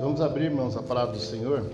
[0.00, 1.70] Vamos abrir, irmãos, a palavra do Senhor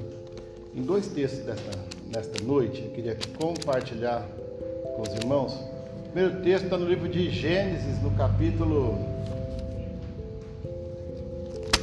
[0.75, 1.71] em dois textos desta,
[2.06, 2.85] nesta noite.
[2.85, 4.29] Eu queria compartilhar
[4.95, 5.54] com os irmãos.
[5.54, 8.98] O primeiro texto está no livro de Gênesis, no capítulo.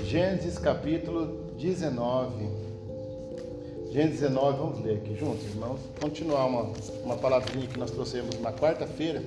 [0.05, 2.47] Gênesis, capítulo 19.
[3.91, 5.79] Gênesis 19, vamos ler aqui juntos, irmãos.
[5.99, 6.71] Continuar uma,
[7.03, 9.23] uma palavrinha que nós trouxemos na quarta-feira.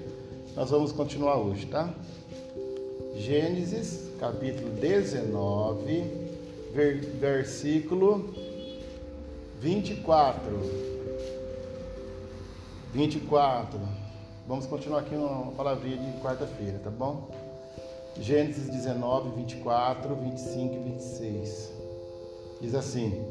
[0.55, 1.93] Nós vamos continuar hoje, tá?
[3.21, 6.05] Gênesis, capítulo 19,
[7.20, 8.33] versículo
[9.61, 10.41] 24.
[12.95, 13.78] 24.
[14.48, 17.28] Vamos continuar aqui uma palavrinha de quarta-feira, tá bom?
[18.19, 21.73] Gênesis 19, 24, 25 e 26.
[22.62, 23.23] Diz assim: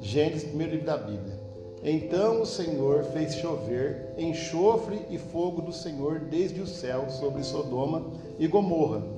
[0.00, 1.38] Gênesis, primeiro livro da Bíblia.
[1.84, 8.04] Então o Senhor fez chover enxofre e fogo do Senhor desde o céu sobre Sodoma
[8.36, 9.17] e Gomorra,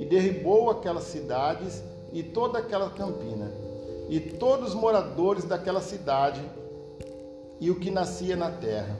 [0.00, 3.52] e derribou aquelas cidades e toda aquela campina,
[4.08, 6.40] e todos os moradores daquela cidade
[7.60, 8.98] e o que nascia na terra.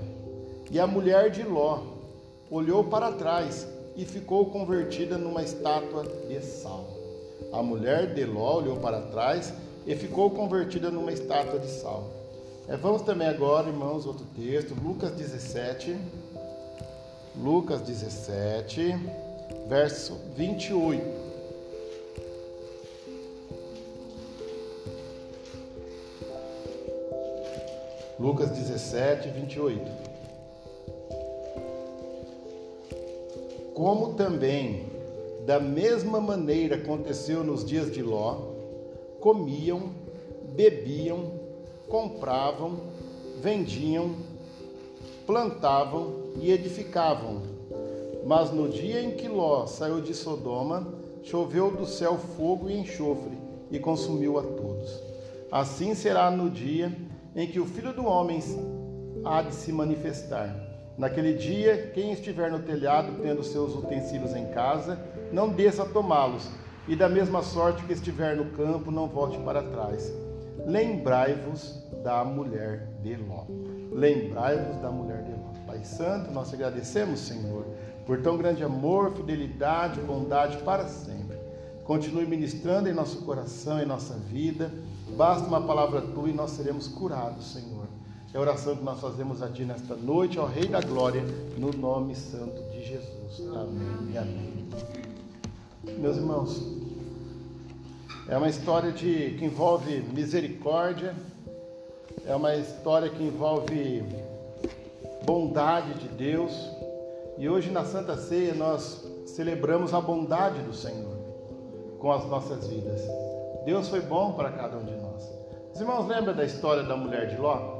[0.70, 1.80] E a mulher de Ló
[2.50, 6.86] olhou para trás e ficou convertida numa estátua de sal.
[7.50, 9.54] A mulher de Ló olhou para trás
[9.86, 12.10] e ficou convertida numa estátua de sal.
[12.68, 15.96] É, vamos também agora, irmãos, outro texto, Lucas 17.
[17.36, 18.94] Lucas 17,
[19.70, 21.00] verso 28.
[28.18, 29.80] Lucas 17, 28.
[33.72, 34.86] Como também,
[35.46, 38.50] da mesma maneira aconteceu nos dias de Ló,
[39.20, 39.92] comiam,
[40.52, 41.30] bebiam,
[41.88, 42.80] compravam,
[43.40, 44.16] vendiam,
[45.24, 47.49] plantavam e edificavam.
[48.24, 50.86] Mas no dia em que Ló saiu de Sodoma,
[51.22, 53.38] choveu do céu fogo e enxofre
[53.70, 55.02] e consumiu a todos.
[55.50, 56.92] Assim será no dia
[57.34, 58.40] em que o Filho do Homem
[59.24, 60.54] há de se manifestar.
[60.96, 64.98] Naquele dia, quem estiver no telhado tendo seus utensílios em casa,
[65.32, 66.50] não desça a tomá-los,
[66.86, 70.12] e da mesma sorte que estiver no campo, não volte para trás.
[70.66, 73.44] Lembrai-vos da mulher de Ló.
[73.92, 75.50] Lembrai-vos da mulher de Ló.
[75.66, 77.64] Pai Santo, nós agradecemos, Senhor,
[78.06, 81.38] por tão grande amor, fidelidade, bondade para sempre.
[81.84, 84.70] Continue ministrando em nosso coração, em nossa vida
[85.16, 87.86] Basta uma palavra tua e nós seremos curados, Senhor.
[88.32, 91.22] É a oração que nós fazemos a ti nesta noite, ao Rei da Glória,
[91.58, 93.48] no nome santo de Jesus.
[93.54, 94.68] Amém e amém.
[95.98, 96.62] Meus irmãos,
[98.28, 101.14] é uma história de, que envolve misericórdia,
[102.24, 104.04] é uma história que envolve
[105.24, 106.52] bondade de Deus.
[107.40, 111.16] E hoje na Santa Ceia nós celebramos a bondade do Senhor
[111.98, 113.00] com as nossas vidas.
[113.64, 115.26] Deus foi bom para cada um de nós.
[115.72, 117.78] Os irmãos lembram da história da mulher de Ló?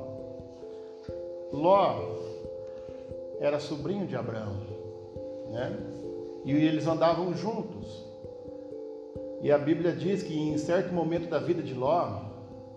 [1.53, 1.95] Ló
[3.39, 4.57] era sobrinho de Abraão,
[5.51, 5.77] né?
[6.47, 8.03] E eles andavam juntos.
[9.43, 12.23] E a Bíblia diz que em certo momento da vida de Ló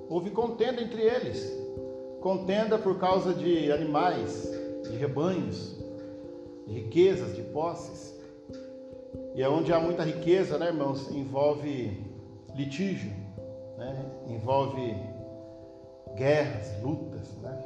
[0.10, 1.50] houve contenda entre eles.
[2.20, 4.52] Contenda por causa de animais,
[4.84, 5.82] de rebanhos,
[6.68, 8.13] de riquezas, de posses.
[9.35, 12.03] E é onde há muita riqueza, né, irmãos, envolve
[12.56, 13.12] litígio,
[13.78, 14.06] né?
[14.28, 14.96] envolve
[16.16, 17.29] guerras, lutas.
[17.41, 17.63] Né?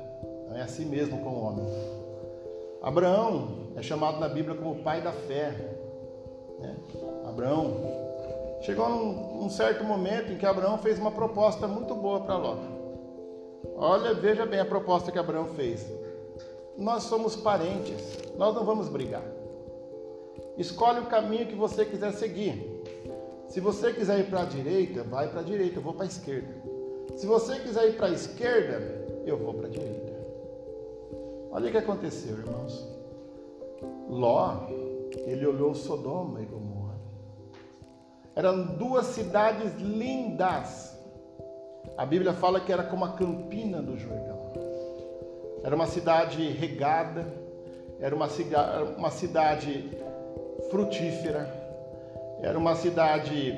[0.56, 1.66] É assim mesmo com o homem.
[2.82, 5.52] Abraão é chamado na Bíblia como pai da fé.
[6.60, 6.76] Né?
[7.28, 7.76] Abraão
[8.62, 12.56] chegou num, num, certo momento em que Abraão fez uma proposta muito boa para Ló.
[13.76, 15.86] Olha, veja bem a proposta que Abraão fez.
[16.78, 19.24] Nós somos parentes, nós não vamos brigar.
[20.58, 22.84] Escolhe o caminho que você quiser seguir.
[23.48, 26.08] Se você quiser ir para a direita, vai para a direita, eu vou para a
[26.08, 26.54] esquerda.
[27.16, 30.14] Se você quiser ir para a esquerda, eu vou para a direita.
[31.52, 32.88] Olha o que aconteceu, irmãos.
[34.10, 34.68] Ló,
[35.26, 37.00] ele olhou Sodoma e Gomorra.
[38.36, 40.96] Eram duas cidades lindas.
[41.98, 44.37] A Bíblia fala que era como a campina do Jordão.
[45.68, 47.28] Era uma cidade regada,
[48.00, 48.30] era uma,
[48.98, 49.92] uma cidade
[50.70, 51.46] frutífera,
[52.42, 53.54] era uma cidade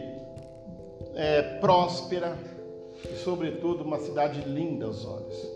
[1.13, 2.35] é, próspera
[3.05, 5.51] e, sobretudo, uma cidade linda aos olhos.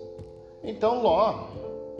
[0.63, 1.47] Então Ló,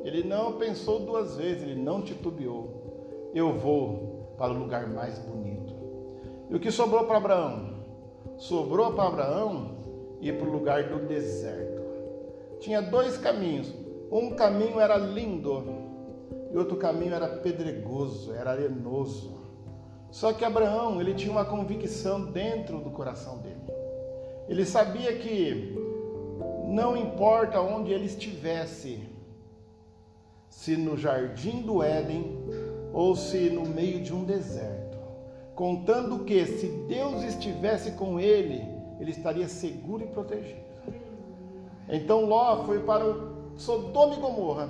[0.04, 3.32] ele não pensou duas vezes, ele não titubeou.
[3.34, 5.74] Eu vou para o lugar mais bonito.
[6.52, 7.74] E o que sobrou para Abraão?
[8.38, 9.72] Sobrou para Abraão
[10.22, 11.82] ir para o lugar do deserto.
[12.60, 13.82] Tinha dois caminhos.
[14.14, 15.66] Um caminho era lindo
[16.52, 19.42] e outro caminho era pedregoso, era arenoso.
[20.12, 23.64] Só que Abraão, ele tinha uma convicção dentro do coração dele.
[24.48, 25.76] Ele sabia que
[26.68, 29.02] não importa onde ele estivesse,
[30.48, 32.38] se no jardim do Éden
[32.94, 35.00] ou se no meio de um deserto,
[35.56, 38.64] contando que se Deus estivesse com ele,
[39.00, 40.62] ele estaria seguro e protegido.
[41.90, 44.70] Então Ló foi para o Sodoma e Gomorra,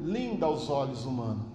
[0.00, 1.46] linda aos olhos humanos,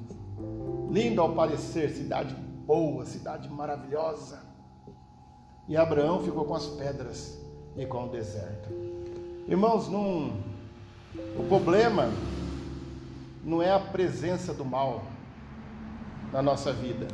[0.89, 2.35] linda ao parecer, cidade
[2.65, 4.41] boa, cidade maravilhosa.
[5.68, 7.39] E Abraão ficou com as pedras
[7.75, 8.69] e com o deserto.
[9.47, 10.41] Irmãos, num,
[11.38, 12.09] o problema
[13.44, 15.03] não é a presença do mal
[16.31, 17.07] na nossa vida.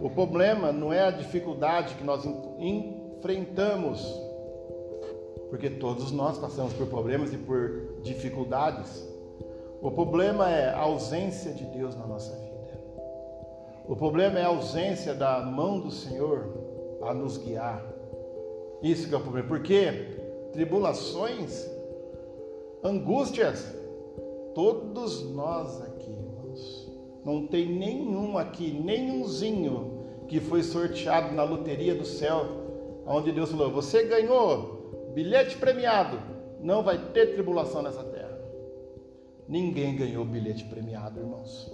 [0.00, 2.24] O problema não é a dificuldade que nós
[2.58, 4.00] enfrentamos,
[5.50, 9.06] porque todos nós passamos por problemas e por dificuldades.
[9.80, 12.48] O problema é a ausência de Deus na nossa vida.
[13.88, 16.52] O problema é a ausência da mão do Senhor
[17.02, 17.84] a nos guiar.
[18.82, 19.48] Isso que é o problema.
[19.48, 20.18] Porque
[20.52, 21.66] tribulações,
[22.82, 23.74] angústias,
[24.54, 26.92] todos nós aqui, irmãos,
[27.24, 29.98] não tem nenhum aqui, nenhumzinho
[30.28, 32.44] que foi sorteado na loteria do céu,
[33.06, 36.18] onde Deus falou: Você ganhou bilhete premiado,
[36.60, 38.38] não vai ter tribulação nessa terra.
[39.48, 41.72] Ninguém ganhou bilhete premiado, irmãos.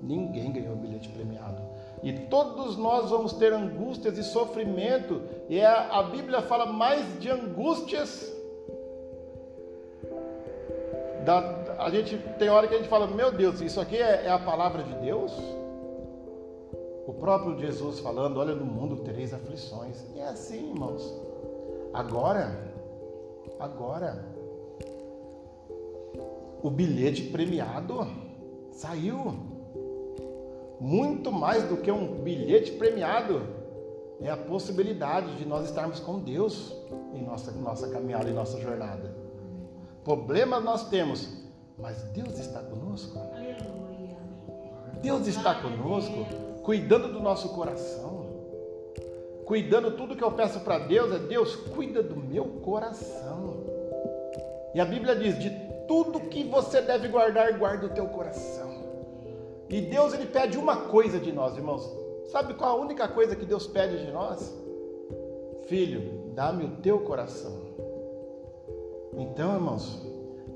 [0.00, 1.62] Ninguém ganhou bilhete premiado.
[2.02, 5.22] E todos nós vamos ter angústias e sofrimento.
[5.48, 8.32] E a, é, a Bíblia fala mais de angústias.
[11.24, 14.30] Da, a gente tem hora que a gente fala, meu Deus, isso aqui é, é
[14.30, 15.32] a palavra de Deus?
[17.06, 20.04] O próprio Jesus falando, olha, no mundo tereis aflições.
[20.16, 21.14] E é assim, irmãos.
[21.92, 22.71] Agora,
[23.58, 24.24] agora,
[26.62, 28.06] o bilhete premiado
[28.70, 29.34] saiu
[30.80, 33.42] muito mais do que um bilhete premiado,
[34.20, 36.74] é a possibilidade de nós estarmos com Deus
[37.14, 39.14] em nossa, nossa caminhada, em nossa jornada.
[40.04, 41.44] Problemas nós temos,
[41.78, 43.18] mas Deus está conosco.
[45.00, 46.26] Deus está conosco,
[46.62, 48.21] cuidando do nosso coração.
[49.52, 53.66] Cuidando tudo que eu peço para Deus é Deus, cuida do meu coração.
[54.74, 55.50] E a Bíblia diz: de
[55.86, 58.72] tudo que você deve guardar, guarda o teu coração.
[59.68, 61.86] E Deus ele pede uma coisa de nós, irmãos.
[62.28, 64.58] Sabe qual a única coisa que Deus pede de nós?
[65.66, 67.52] Filho, dá-me o teu coração.
[69.18, 70.02] Então, irmãos,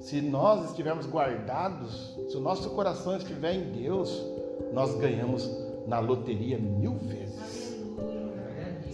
[0.00, 4.24] se nós estivermos guardados, se o nosso coração estiver em Deus,
[4.72, 5.46] nós ganhamos
[5.86, 7.55] na loteria mil vezes.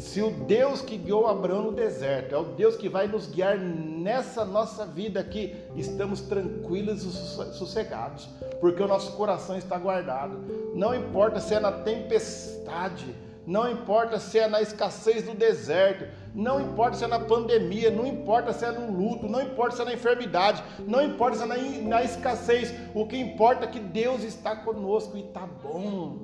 [0.03, 3.57] Se o Deus que guiou Abraão no deserto é o Deus que vai nos guiar
[3.57, 8.29] nessa nossa vida aqui, estamos tranquilos e sossegados,
[8.61, 10.39] porque o nosso coração está guardado.
[10.75, 13.15] Não importa se é na tempestade,
[13.47, 16.05] não importa se é na escassez do deserto,
[16.35, 19.83] não importa se é na pandemia, não importa se é no luto, não importa se
[19.83, 21.57] é na enfermidade, não importa se é na,
[21.89, 26.19] na escassez, o que importa é que Deus está conosco e está bom.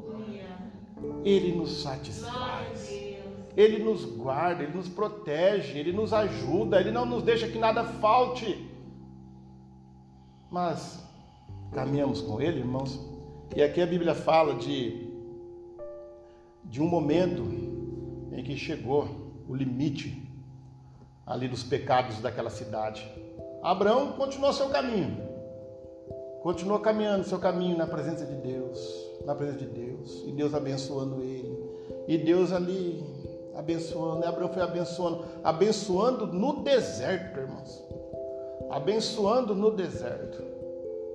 [1.25, 2.88] Ele nos satisfaz.
[3.59, 7.83] Ele nos guarda, Ele nos protege, Ele nos ajuda, Ele não nos deixa que nada
[7.83, 8.71] falte.
[10.49, 11.05] Mas
[11.73, 13.01] caminhamos com Ele, irmãos.
[13.57, 15.11] E aqui a Bíblia fala de,
[16.67, 17.43] de um momento
[18.31, 20.23] em que chegou o limite
[21.27, 23.11] ali dos pecados daquela cidade.
[23.61, 25.21] Abraão continuou seu caminho,
[26.45, 28.79] continuou caminhando seu caminho na presença de Deus,
[29.27, 31.59] na presença de Deus, e Deus abençoando ele,
[32.07, 33.05] e Deus ali
[33.59, 34.25] abençoando.
[34.25, 37.85] Abraão foi abençoando, abençoando no deserto, irmãos.
[38.71, 40.43] Abençoando no deserto.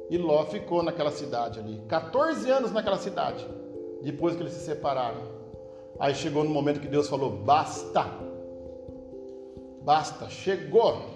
[0.09, 3.47] E Ló ficou naquela cidade ali, 14 anos naquela cidade,
[4.03, 5.21] depois que eles se separaram.
[5.97, 8.05] Aí chegou no momento que Deus falou: basta,
[9.81, 11.13] basta, chegou.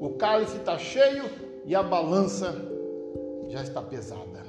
[0.00, 1.24] O cálice está cheio
[1.64, 2.54] e a balança
[3.48, 4.44] já está pesada.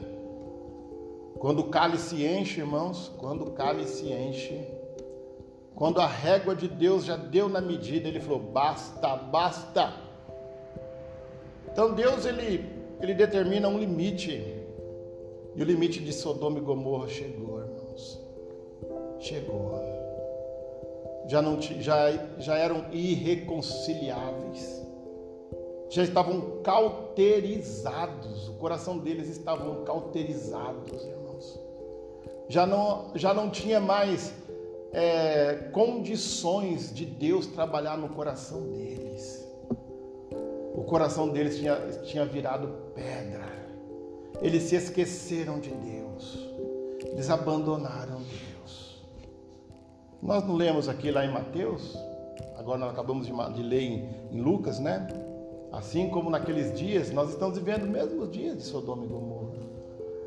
[1.40, 4.77] Quando o cálice enche, irmãos, quando o cálice enche,
[5.78, 9.94] quando a régua de Deus já deu na medida, ele falou: basta, basta.
[11.72, 12.68] Então Deus ele,
[13.00, 14.56] ele determina um limite.
[15.56, 18.20] E o limite de Sodoma e Gomorra chegou, irmãos.
[19.20, 19.80] Chegou.
[21.28, 24.84] Já, não, já, já eram irreconciliáveis.
[25.90, 28.50] Já estavam cauterizados.
[28.50, 31.60] O coração deles estavam cauterizados, irmãos.
[32.50, 34.34] Já não, já não tinha mais
[34.92, 39.46] é, condições de Deus trabalhar no coração deles.
[40.76, 43.48] O coração deles tinha, tinha virado pedra.
[44.42, 46.48] Eles se esqueceram de Deus.
[47.06, 49.04] Eles abandonaram Deus.
[50.22, 51.98] Nós não lemos aqui lá em Mateus,
[52.58, 55.08] agora nós acabamos de, de ler em, em, Lucas, né?
[55.72, 59.54] Assim como naqueles dias, nós estamos vivendo os mesmos dias de Sodoma e Gomorra,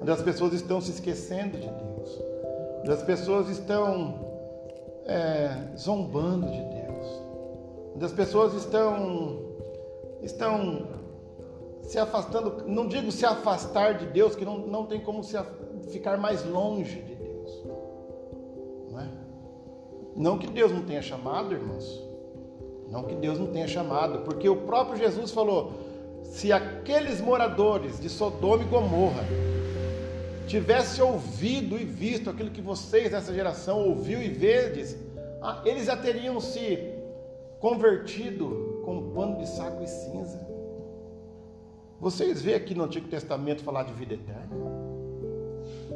[0.00, 2.22] onde as pessoas estão se esquecendo de Deus,
[2.80, 4.29] onde as pessoas estão
[5.10, 7.22] é, zombando de Deus,
[7.96, 9.40] onde as pessoas estão,
[10.22, 10.86] estão
[11.82, 15.36] se afastando, não digo se afastar de Deus, que não, não tem como se
[15.90, 17.64] ficar mais longe de Deus.
[18.92, 19.08] Não, é?
[20.14, 22.08] não que Deus não tenha chamado, irmãos.
[22.88, 25.72] Não que Deus não tenha chamado, porque o próprio Jesus falou:
[26.22, 29.24] se aqueles moradores de Sodoma e Gomorra
[30.50, 34.96] tivessem ouvido e visto aquilo que vocês dessa geração ouviu e vedes,
[35.40, 36.92] ah, eles já teriam se
[37.60, 40.40] convertido com um pano de saco e cinza.
[42.00, 44.56] Vocês vê aqui no Antigo Testamento falar de vida eterna?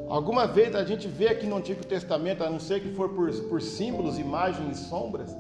[0.09, 3.33] Alguma vez a gente vê aqui no Antigo Testamento, a não ser que for por,
[3.49, 5.35] por símbolos, imagens e sombras,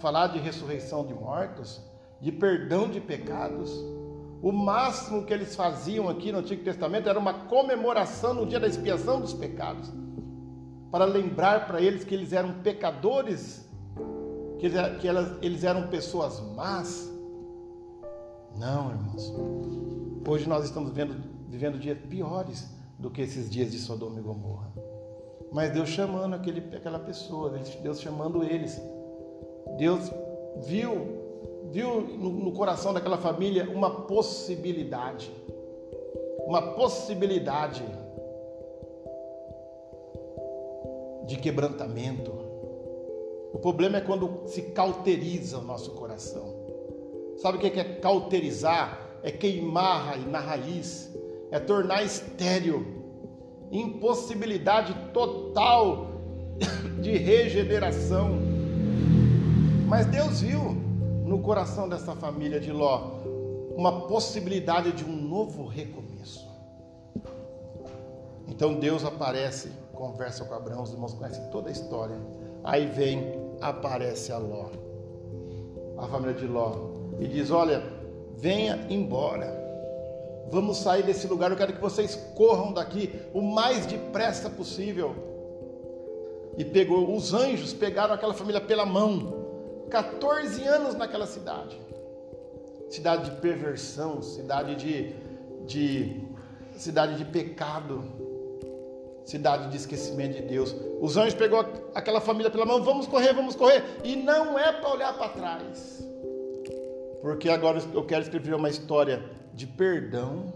[0.00, 1.82] falar de ressurreição de mortos,
[2.18, 3.70] de perdão de pecados.
[4.40, 8.66] O máximo que eles faziam aqui no Antigo Testamento era uma comemoração no dia da
[8.66, 9.92] expiação dos pecados,
[10.90, 13.68] para lembrar para eles que eles eram pecadores,
[14.58, 17.10] que eles, que elas, eles eram pessoas más.
[18.56, 19.32] Não, irmãos.
[20.26, 21.16] Hoje nós estamos vendo,
[21.48, 22.68] vivendo dias piores
[22.98, 24.72] do que esses dias de Sodoma e Gomorra.
[25.52, 27.50] Mas Deus chamando aquele, aquela pessoa,
[27.82, 28.80] Deus chamando eles.
[29.76, 30.10] Deus
[30.66, 31.17] viu,
[31.70, 35.30] viu no, no coração daquela família uma possibilidade.
[36.46, 37.84] Uma possibilidade
[41.26, 42.32] de quebrantamento.
[43.52, 46.54] O problema é quando se cauteriza o nosso coração.
[47.36, 49.06] Sabe o que é cauterizar?
[49.22, 51.12] É queimar na raiz,
[51.50, 52.86] é tornar estéril,
[53.70, 56.06] impossibilidade total
[57.02, 58.38] de regeneração.
[59.86, 60.87] Mas Deus viu
[61.28, 63.10] no coração dessa família de Ló
[63.76, 66.48] uma possibilidade de um novo recomeço.
[68.48, 72.16] Então Deus aparece, conversa com Abraão, os irmãos conhecem toda a história.
[72.64, 74.70] Aí vem, aparece a Ló,
[75.98, 76.72] a família de Ló,
[77.20, 77.82] e diz: Olha,
[78.36, 79.58] venha embora
[80.50, 81.50] Vamos sair desse lugar.
[81.50, 85.14] Eu quero que vocês corram daqui o mais depressa possível.
[86.56, 89.37] E pegou, os anjos pegaram aquela família pela mão.
[89.88, 91.80] 14 anos naquela cidade.
[92.90, 95.14] Cidade de perversão, cidade de,
[95.66, 96.28] de
[96.76, 98.04] cidade de pecado,
[99.24, 100.74] cidade de esquecimento de Deus.
[101.00, 101.64] Os anjos pegou
[101.94, 103.84] aquela família pela mão, vamos correr, vamos correr.
[104.02, 106.02] E não é para olhar para trás.
[107.20, 110.52] Porque agora eu quero escrever uma história de perdão,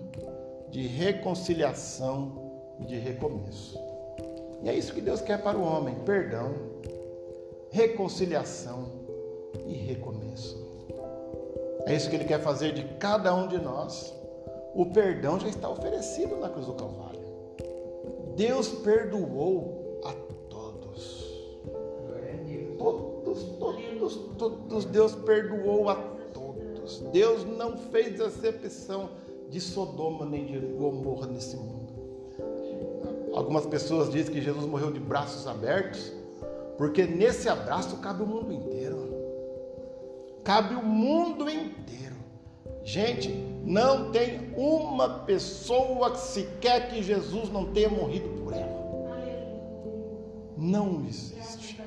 [0.70, 3.78] de reconciliação e de recomeço.
[4.62, 6.54] E é isso que Deus quer para o homem: perdão,
[7.70, 9.01] reconciliação
[9.66, 10.60] e recomeço.
[11.86, 14.14] É isso que Ele quer fazer de cada um de nós.
[14.74, 17.20] O perdão já está oferecido na cruz do Calvário.
[18.36, 20.12] Deus perdoou a
[20.48, 21.32] todos.
[22.78, 26.12] Todos, todos, todos, Deus perdoou a
[27.12, 29.10] Deus não fez acepção
[29.48, 31.92] de Sodoma nem de Gomorra nesse mundo.
[33.34, 36.12] Algumas pessoas dizem que Jesus morreu de braços abertos,
[36.76, 39.01] porque nesse abraço cabe o mundo inteiro.
[40.44, 42.16] Cabe o mundo inteiro.
[42.84, 43.28] Gente,
[43.64, 48.82] não tem uma pessoa sequer que Jesus não tenha morrido por ela.
[50.56, 51.80] Não existe.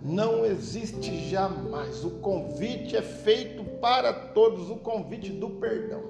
[0.00, 2.04] Não existe jamais.
[2.04, 6.02] O convite é feito para todos o convite do perdão.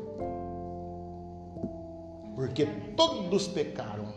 [2.35, 2.66] Porque
[2.97, 4.12] todos pecaram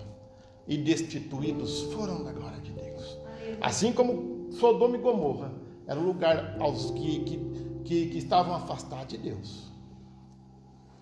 [0.67, 3.17] e destituídos foram da glória de Deus.
[3.59, 5.60] Assim como Sodoma e Gomorra
[5.91, 7.37] era um lugar aos que, que,
[7.83, 9.69] que, que estavam afastados de Deus.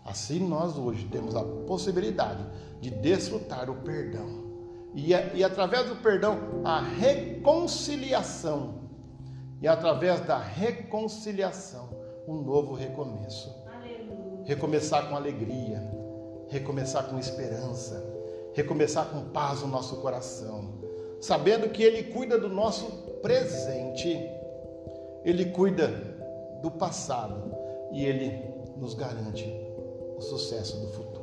[0.03, 2.43] Assim nós hoje temos a possibilidade
[2.81, 4.49] de desfrutar o perdão.
[4.95, 8.79] E, e através do perdão, a reconciliação.
[9.61, 11.89] E através da reconciliação,
[12.27, 13.55] um novo recomeço.
[13.71, 14.43] Aleluia.
[14.45, 15.87] Recomeçar com alegria,
[16.47, 18.03] recomeçar com esperança,
[18.53, 20.79] recomeçar com paz no nosso coração,
[21.21, 22.87] sabendo que Ele cuida do nosso
[23.21, 24.38] presente,
[25.23, 25.87] Ele cuida
[26.61, 27.55] do passado
[27.91, 28.43] e Ele
[28.77, 29.45] nos garante
[30.17, 31.19] o sucesso do futuro.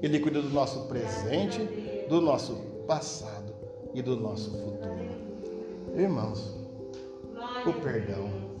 [0.00, 3.54] Ele cuida do nosso presente, do nosso passado
[3.94, 4.92] e do nosso futuro.
[5.94, 6.56] Irmãos,
[7.66, 8.52] o perdão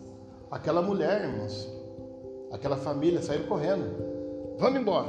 [0.52, 1.66] Aquela mulher, irmãos,
[2.52, 3.86] aquela família saiu correndo.
[4.58, 5.08] Vamos embora.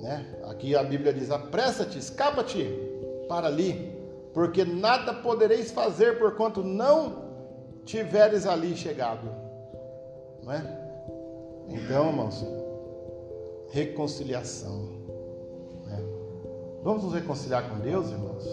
[0.00, 0.24] Né?
[0.44, 2.66] Aqui a Bíblia diz: apressa-te, escapa-te
[3.28, 3.94] para ali,
[4.32, 7.25] porque nada podereis fazer porquanto não
[7.86, 9.30] tiveres ali chegado.
[10.42, 10.62] Não é?
[11.68, 12.44] Então, irmãos,
[13.70, 14.88] reconciliação.
[15.86, 15.98] Né?
[16.82, 18.44] Vamos nos reconciliar com Deus, irmãos?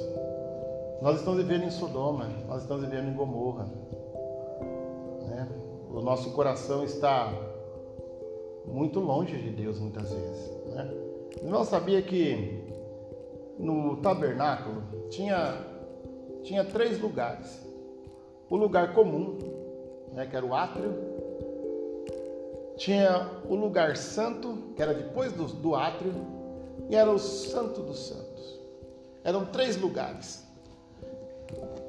[1.01, 3.65] Nós estamos vivendo em Sodoma, nós estamos vivendo em Gomorra.
[5.27, 5.49] Né?
[5.91, 7.33] O nosso coração está
[8.65, 10.51] muito longe de Deus muitas vezes.
[10.67, 10.89] Né?
[11.41, 12.63] Não sabia que
[13.59, 15.57] no tabernáculo tinha,
[16.43, 17.72] tinha três lugares.
[18.53, 19.39] O lugar comum,
[20.11, 20.93] né, que era o átrio,
[22.77, 26.13] tinha o lugar santo, que era depois do, do átrio,
[26.87, 28.59] e era o santo dos santos.
[29.23, 30.45] Eram três lugares.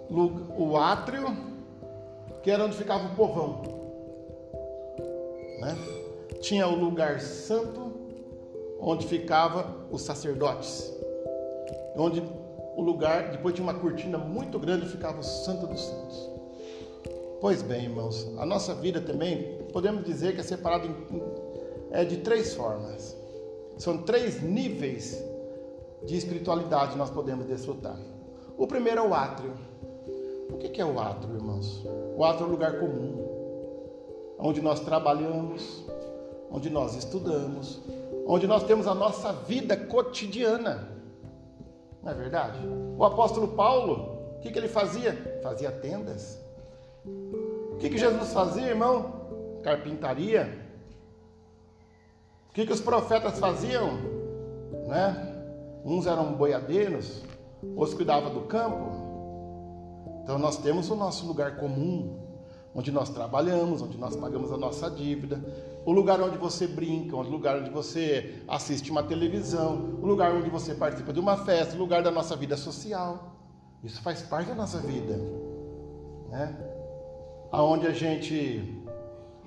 [0.09, 1.37] O átrio,
[2.43, 3.61] que era onde ficava o povão.
[5.61, 5.77] Né?
[6.41, 7.93] Tinha o lugar santo,
[8.81, 10.91] onde ficava os sacerdotes.
[11.95, 12.23] Onde
[12.75, 16.24] o lugar, depois tinha uma cortina muito grande, ficava o santo dos santos.
[17.45, 20.89] Pois bem, irmãos, a nossa vida também podemos dizer que é separada
[21.91, 23.15] é de três formas.
[23.77, 25.23] São três níveis
[26.07, 27.99] de espiritualidade que nós podemos desfrutar.
[28.57, 29.53] O primeiro é o átrio.
[30.51, 31.85] O que é o átrio, irmãos?
[32.17, 33.29] O átrio é um lugar comum,
[34.39, 35.85] onde nós trabalhamos,
[36.51, 37.83] onde nós estudamos,
[38.27, 40.89] onde nós temos a nossa vida cotidiana.
[42.03, 42.59] Não é verdade?
[42.97, 45.41] O apóstolo Paulo, o que ele fazia?
[45.43, 46.43] Fazia tendas.
[47.85, 49.61] Que, que Jesus fazia, irmão?
[49.63, 50.59] Carpintaria.
[52.49, 53.93] O que, que os profetas faziam?
[54.89, 55.35] Né?
[55.85, 57.23] Uns eram boiadeiros,
[57.77, 58.91] outros cuidavam do campo.
[60.23, 62.19] Então nós temos o nosso lugar comum,
[62.75, 65.45] onde nós trabalhamos, onde nós pagamos a nossa dívida,
[65.85, 70.49] o lugar onde você brinca, o lugar onde você assiste uma televisão, o lugar onde
[70.49, 73.35] você participa de uma festa, o lugar da nossa vida social.
[73.83, 75.21] Isso faz parte da nossa vida,
[76.31, 76.74] né?
[77.55, 78.83] Aonde a gente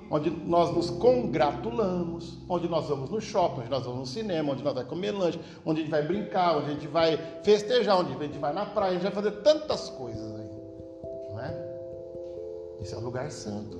[0.09, 4.63] onde nós nos congratulamos, onde nós vamos no shopping, onde nós vamos no cinema, onde
[4.63, 8.13] nós vamos comer lanche, onde a gente vai brincar, onde a gente vai festejar, onde
[8.13, 10.49] a gente vai na praia, a gente vai fazer tantas coisas aí,
[11.29, 11.67] não é?
[12.81, 13.77] Esse é o lugar santo,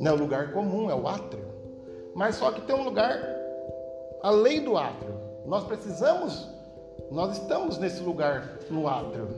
[0.00, 1.46] não é o lugar comum, é o átrio.
[2.16, 3.16] Mas só que tem um lugar
[4.24, 5.14] além do átrio.
[5.46, 6.48] Nós precisamos,
[7.12, 9.28] nós estamos nesse lugar no átrio.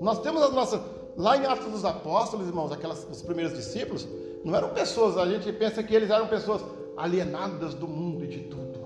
[0.00, 0.80] Nós temos as nossas
[1.18, 4.06] Lá em Atos dos Apóstolos, irmãos, aquelas, os primeiros discípulos,
[4.44, 6.62] não eram pessoas, a gente pensa que eles eram pessoas
[6.96, 8.78] alienadas do mundo e de tudo.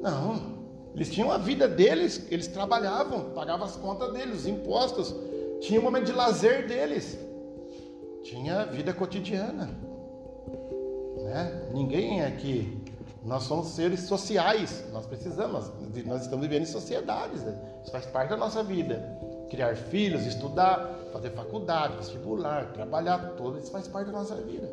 [0.00, 0.54] Não.
[0.94, 5.12] Eles tinham a vida deles, eles trabalhavam, pagavam as contas deles, os impostos,
[5.60, 7.18] tinha o momento de lazer deles,
[8.22, 9.68] tinha vida cotidiana.
[11.16, 11.68] Né?
[11.74, 12.80] Ninguém aqui,
[13.24, 15.72] nós somos seres sociais, nós precisamos,
[16.06, 17.58] nós estamos vivendo em sociedades, né?
[17.82, 19.16] isso faz parte da nossa vida
[19.48, 24.68] criar filhos, estudar, fazer faculdade, vestibular, trabalhar, tudo isso faz parte da nossa vida.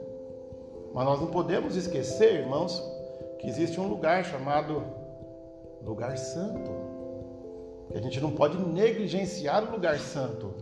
[0.93, 2.81] Mas nós não podemos esquecer, irmãos,
[3.39, 4.83] que existe um lugar chamado
[5.81, 6.71] lugar santo.
[7.91, 10.53] Que a gente não pode negligenciar o lugar santo.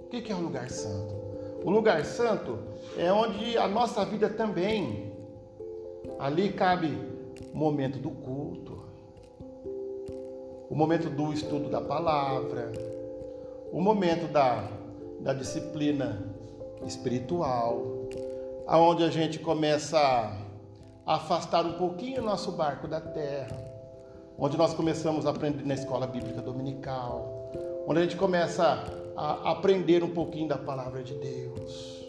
[0.00, 1.14] O que é o lugar santo?
[1.64, 2.58] O lugar santo
[2.96, 5.12] é onde a nossa vida também.
[6.18, 6.96] Ali cabe
[7.52, 8.78] o momento do culto,
[10.70, 12.72] o momento do estudo da palavra,
[13.72, 14.68] o momento da,
[15.26, 16.24] da disciplina
[16.86, 17.82] espiritual,
[18.64, 19.98] aonde a gente começa
[21.04, 23.58] a afastar um pouquinho o nosso barco da terra,
[24.38, 27.50] onde nós começamos a aprender na escola bíblica dominical,
[27.88, 28.84] onde a gente começa
[29.16, 32.06] a aprender um pouquinho da palavra de Deus,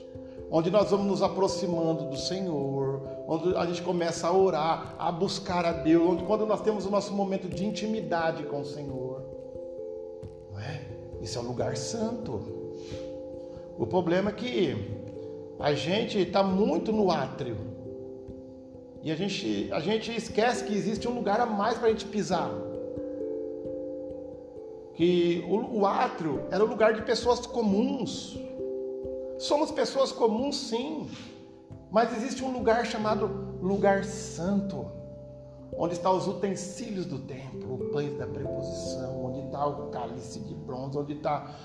[0.51, 5.65] onde nós vamos nos aproximando do Senhor, onde a gente começa a orar, a buscar
[5.65, 9.23] a Deus, onde quando nós temos o nosso momento de intimidade com o Senhor,
[10.51, 10.85] não é?
[11.19, 12.56] Isso é um lugar santo.
[13.77, 14.75] O problema é que
[15.59, 17.57] a gente está muito no átrio.
[19.03, 22.05] E a gente, a gente esquece que existe um lugar a mais para a gente
[22.05, 22.51] pisar.
[24.95, 28.37] Que o, o átrio era o lugar de pessoas comuns.
[29.37, 31.07] Somos pessoas comuns, sim.
[31.91, 34.97] Mas existe um lugar chamado lugar santo
[35.77, 40.97] onde estão os utensílios do templo, o pães da preposição, está o cálice de bronze,
[40.97, 41.55] onde está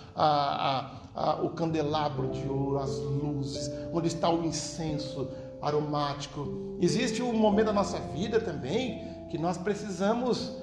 [1.42, 5.28] o candelabro de ouro, as luzes, onde está o incenso
[5.60, 6.76] aromático.
[6.80, 10.56] Existe um momento da nossa vida também que nós precisamos.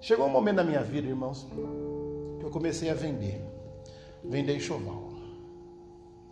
[0.00, 1.46] Chegou um momento da minha vida, irmãos,
[2.38, 3.40] que eu comecei a vender,
[4.24, 5.10] vender enxoval,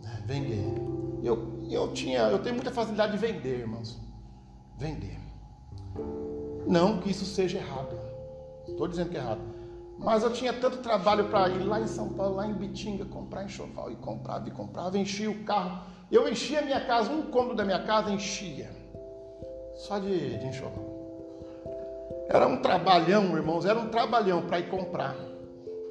[0.01, 0.23] né?
[0.25, 0.65] vender.
[1.23, 3.99] Eu, eu tinha, eu tenho muita facilidade de vender, irmãos,
[4.77, 5.17] vender.
[6.67, 7.95] Não que isso seja errado.
[8.67, 9.41] Estou dizendo que é errado.
[9.97, 13.43] Mas eu tinha tanto trabalho para ir lá em São Paulo, lá em Bitinga, comprar
[13.43, 15.83] enxoval e comprava e comprava, enchia o carro.
[16.11, 18.69] Eu enchia a minha casa, um cômodo da minha casa enchia.
[19.75, 20.95] Só de, de enxoval.
[22.29, 25.15] Era um trabalhão, irmãos, era um trabalhão para ir comprar.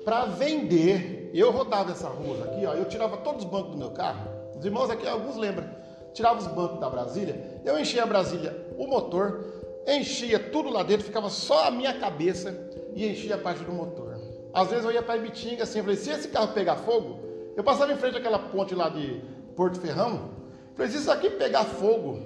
[0.04, 3.90] Para vender, eu rodava essa rua aqui, ó, eu tirava todos os bancos do meu
[3.90, 4.28] carro.
[4.56, 5.68] Os irmãos aqui, alguns lembram.
[6.12, 9.44] Tirava os bancos da Brasília, eu enchia a Brasília, o motor,
[9.84, 12.52] enchia tudo lá dentro, ficava só a minha cabeça
[12.94, 14.18] e enchia a parte do motor.
[14.52, 17.20] Às vezes eu ia para Ibitinga assim, eu falei, se esse carro pegar fogo,
[17.56, 19.20] eu passava em frente àquela ponte lá de
[19.56, 20.30] Porto Ferrão,
[20.74, 22.20] falei, se isso aqui pegar fogo,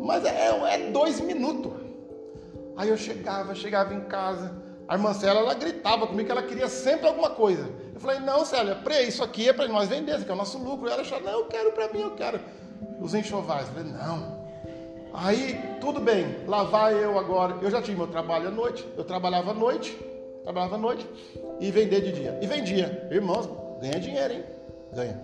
[0.00, 1.72] mas é, é dois minutos.
[2.76, 6.68] Aí eu chegava, chegava em casa, a irmã Célia, ela gritava comigo que ela queria
[6.68, 7.68] sempre alguma coisa.
[7.94, 10.36] Eu falei, não, Célia, pre, isso aqui é para nós vender, isso aqui é o
[10.36, 10.88] nosso lucro.
[10.88, 12.40] Ela achou, não, eu quero para mim, eu quero.
[13.00, 13.66] Os enxovais.
[13.68, 14.43] Eu falei, não.
[15.14, 17.56] Aí, tudo bem, lá vai eu agora.
[17.62, 19.96] Eu já tinha meu trabalho à noite, eu trabalhava à noite,
[20.42, 21.08] trabalhava à noite
[21.60, 22.38] e vender de dia.
[22.42, 23.08] E vendia.
[23.10, 23.48] Irmãos,
[23.80, 24.44] ganha dinheiro, hein?
[24.92, 25.20] Ganha.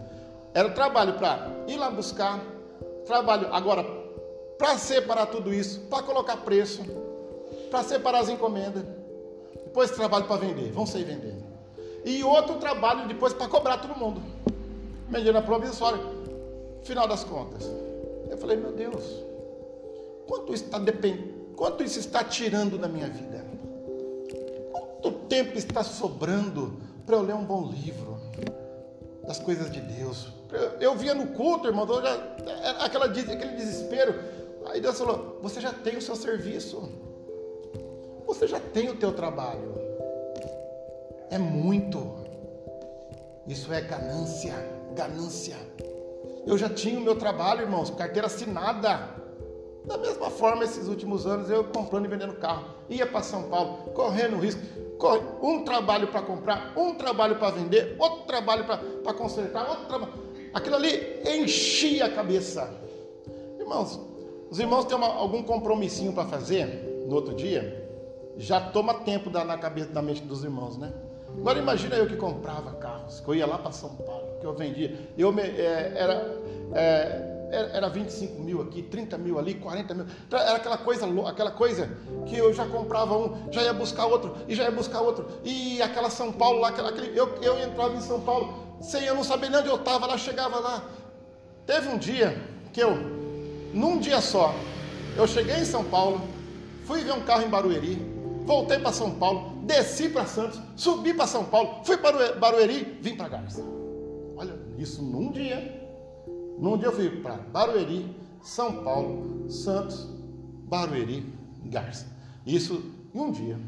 [0.54, 2.40] Era trabalho para ir lá buscar,
[3.04, 3.84] trabalho agora
[4.56, 6.82] para separar tudo isso, para colocar preço,
[7.70, 8.84] para separar as encomendas
[9.70, 11.44] depois trabalho para vender, vão sair vendendo.
[12.04, 14.20] E outro trabalho depois para cobrar todo mundo.
[15.08, 16.00] Medida provisória.
[16.82, 17.70] Final das contas.
[18.28, 19.04] Eu falei, meu Deus,
[20.30, 21.18] quanto isso está depend...
[21.56, 23.44] quanto isso está tirando da minha vida?
[24.70, 28.16] Quanto tempo está sobrando para eu ler um bom livro
[29.26, 30.28] das coisas de Deus?
[30.80, 32.14] Eu via no culto, irmão, já,
[32.78, 34.14] aquela, aquele desespero.
[34.66, 36.88] Aí Deus falou: Você já tem o seu serviço.
[38.26, 39.74] Você já tem o teu trabalho.
[41.30, 42.20] É muito.
[43.46, 44.54] Isso é ganância,
[44.94, 45.56] ganância.
[46.46, 49.19] Eu já tinha o meu trabalho, irmãos, carteira assinada.
[49.84, 52.66] Da mesma forma, esses últimos anos, eu comprando e vendendo carro.
[52.88, 54.60] Ia para São Paulo, correndo risco.
[55.42, 60.12] Um trabalho para comprar, um trabalho para vender, outro trabalho para consertar, outro trabalho.
[60.52, 62.70] Aquilo ali enchia a cabeça.
[63.58, 63.98] Irmãos,
[64.50, 67.80] os irmãos têm uma, algum compromissinho para fazer no outro dia?
[68.40, 70.92] já toma tempo da, na cabeça da mente dos irmãos, né?
[71.38, 74.54] Agora imagina eu que comprava carros, que eu ia lá para São Paulo, que eu
[74.54, 74.96] vendia.
[75.16, 76.38] Eu me, é, era,
[76.74, 80.06] é, era 25 mil aqui, 30 mil ali, 40 mil.
[80.30, 81.90] Era aquela coisa, aquela coisa
[82.26, 85.26] que eu já comprava um, já ia buscar outro, e já ia buscar outro.
[85.44, 89.24] E aquela São Paulo lá, aquele, eu, eu entrava em São Paulo, sem eu não
[89.24, 90.84] saber nem onde eu estava, lá chegava lá.
[91.66, 92.40] Teve um dia
[92.72, 92.96] que eu,
[93.74, 94.54] num dia só,
[95.16, 96.20] eu cheguei em São Paulo,
[96.84, 97.96] fui ver um carro em Barueri,
[98.44, 103.16] voltei para São Paulo, desci para Santos, subi para São Paulo, fui para Barueri, vim
[103.16, 103.62] para Garça.
[104.36, 105.79] Olha, isso num dia.
[106.60, 110.06] Num dia eu fui para Barueri, São Paulo, Santos,
[110.68, 111.24] Barueri,
[111.64, 112.06] Garça.
[112.46, 112.82] Isso
[113.14, 113.58] em um dia.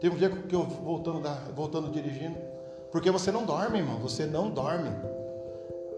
[0.00, 2.36] Teve um dia que eu voltando, da, voltando dirigindo,
[2.90, 4.90] porque você não dorme, irmão, você não dorme.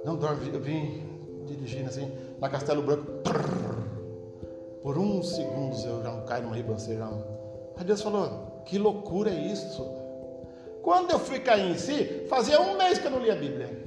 [0.04, 0.50] Não dorme.
[0.52, 1.02] Eu vim
[1.46, 3.06] dirigindo assim, na Castelo Branco.
[4.82, 7.08] Por uns segundos eu já caio numa ribanceira.
[7.74, 9.82] Aí Deus falou: que loucura é isso?
[10.82, 13.85] Quando eu fui cair em si, fazia um mês que eu não lia a Bíblia.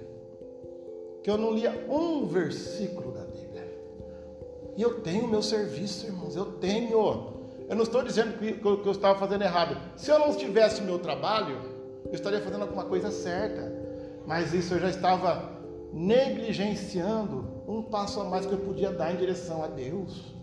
[1.24, 3.68] Que eu não lia um versículo da Bíblia.
[4.78, 7.34] E eu tenho meu serviço, irmãos, eu tenho.
[7.68, 9.78] Eu não estou dizendo que, que eu estava fazendo errado.
[9.96, 11.58] Se eu não tivesse meu trabalho,
[12.06, 13.72] eu estaria fazendo alguma coisa certa.
[14.26, 15.52] Mas isso eu já estava
[15.92, 20.34] negligenciando um passo a mais que eu podia dar em direção a Deus.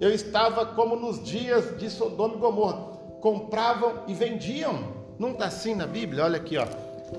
[0.00, 2.94] Eu estava como nos dias de Sodoma e Gomorra.
[3.20, 4.92] Compravam e vendiam.
[5.18, 6.24] Não está assim na Bíblia?
[6.24, 6.66] Olha aqui, ó.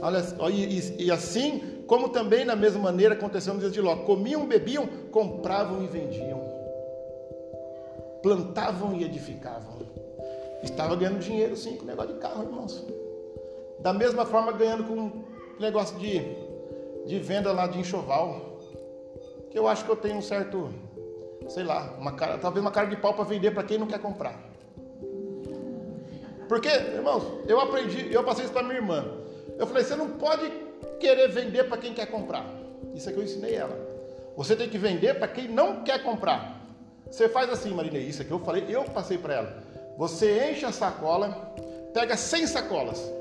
[0.01, 3.95] Olha, e, e, assim como também na mesma maneira aconteceu nos dias de Ló.
[3.97, 6.41] Comiam, bebiam, compravam e vendiam.
[8.21, 9.75] Plantavam e edificavam.
[10.63, 12.83] Estava ganhando dinheiro sim com negócio de carro, irmãos.
[13.79, 15.23] Da mesma forma ganhando com
[15.59, 16.21] negócio de,
[17.05, 18.59] de venda lá de enxoval.
[19.51, 20.73] Que eu acho que eu tenho um certo
[21.49, 23.99] sei lá, uma cara, talvez uma cara de pau para vender para quem não quer
[23.99, 24.39] comprar.
[26.47, 29.05] Porque, irmãos, eu aprendi, eu passei isso para minha irmã.
[29.57, 30.51] Eu falei, você não pode
[30.99, 32.45] querer vender para quem quer comprar.
[32.93, 33.77] Isso é que eu ensinei ela.
[34.35, 36.61] Você tem que vender para quem não quer comprar.
[37.09, 39.63] Você faz assim, Marinei, isso é que eu falei, eu passei para ela.
[39.97, 41.53] Você enche a sacola,
[41.93, 43.11] pega 100 sacolas.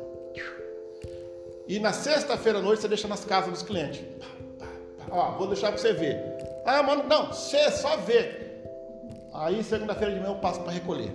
[1.67, 4.03] E na sexta-feira à noite você deixa nas casas dos clientes.
[5.11, 6.21] Ó, vou deixar para você ver.
[6.65, 8.43] Ah, mano, não, você só vê.
[9.33, 11.13] Aí segunda-feira de manhã eu passo para recolher.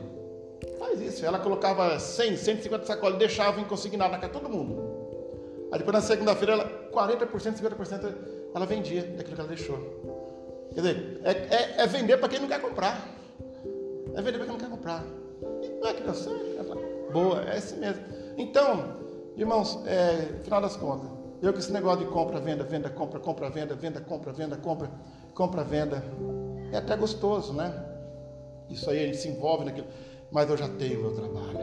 [0.78, 1.26] Faz isso.
[1.26, 4.89] Ela colocava 100, 150 sacolas, deixava em consignado na casa todo mundo.
[5.72, 8.16] Aí depois na segunda-feira, ela 40%, 50%
[8.56, 10.70] ela vendia daquilo que ela deixou.
[10.74, 13.08] Quer dizer, é, é, é vender para quem não quer comprar.
[14.16, 15.04] É vender para quem não quer comprar.
[15.62, 16.50] E não é que deu certo.
[17.12, 18.04] Boa, é assim mesmo.
[18.38, 18.96] Então,
[19.36, 21.10] irmãos, é, final das contas,
[21.42, 24.92] eu com esse negócio de compra, venda, venda, compra, compra, venda, venda, compra, venda, compra,
[25.34, 26.04] compra, venda,
[26.72, 27.74] é até gostoso, né?
[28.70, 29.88] Isso aí a gente se envolve naquilo,
[30.32, 31.60] mas eu já tenho meu trabalho.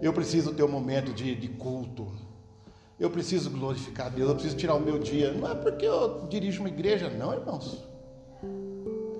[0.00, 2.06] Eu preciso ter um momento de, de culto.
[2.98, 5.32] Eu preciso glorificar Deus, eu preciso tirar o meu dia.
[5.32, 7.82] Não é porque eu dirijo uma igreja, não, irmãos.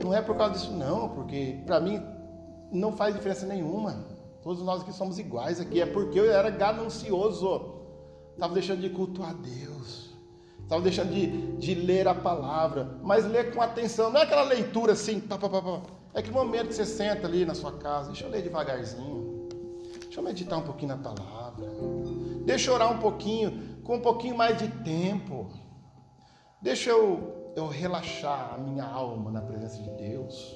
[0.02, 2.00] Não é por causa disso, não, porque para mim
[2.70, 4.04] não faz diferença nenhuma.
[4.42, 5.80] Todos nós aqui somos iguais aqui.
[5.80, 7.82] É porque eu era ganancioso.
[8.34, 10.10] Estava deixando de cultuar Deus.
[10.62, 12.98] Estava deixando de, de ler a palavra.
[13.02, 14.10] Mas ler com atenção.
[14.10, 15.20] Não é aquela leitura assim.
[15.20, 15.82] Pá, pá, pá,
[16.14, 18.08] É que no momento que você senta ali na sua casa.
[18.08, 19.31] Deixa eu ler devagarzinho.
[20.12, 21.70] Deixa eu meditar um pouquinho na palavra.
[22.44, 23.80] Deixa eu orar um pouquinho.
[23.82, 25.48] Com um pouquinho mais de tempo.
[26.60, 30.54] Deixa eu, eu relaxar a minha alma na presença de Deus.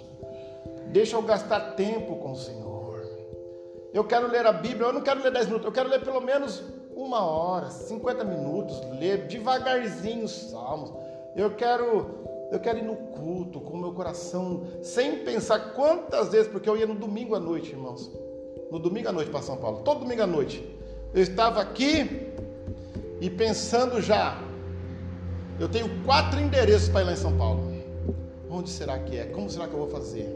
[0.88, 3.01] Deixa eu gastar tempo com o Senhor.
[3.95, 6.21] Eu quero ler a Bíblia, eu não quero ler 10 minutos, eu quero ler pelo
[6.21, 6.62] menos
[6.95, 10.92] uma hora, 50 minutos, ler devagarzinho os salmos.
[11.35, 16.47] Eu quero eu quero ir no culto com o meu coração, sem pensar quantas vezes,
[16.47, 18.12] porque eu ia no domingo à noite, irmãos.
[18.70, 20.64] No domingo à noite para São Paulo, todo domingo à noite.
[21.14, 22.33] Eu estava aqui
[23.20, 24.40] e pensando já,
[25.59, 27.74] eu tenho quatro endereços para ir lá em São Paulo.
[28.50, 29.26] Onde será que é?
[29.26, 30.26] Como será que eu vou fazer?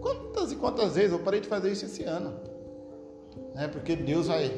[0.00, 2.34] Quantas e quantas vezes eu parei de fazer isso esse ano?
[3.54, 3.68] Né?
[3.68, 4.50] Porque Deus vai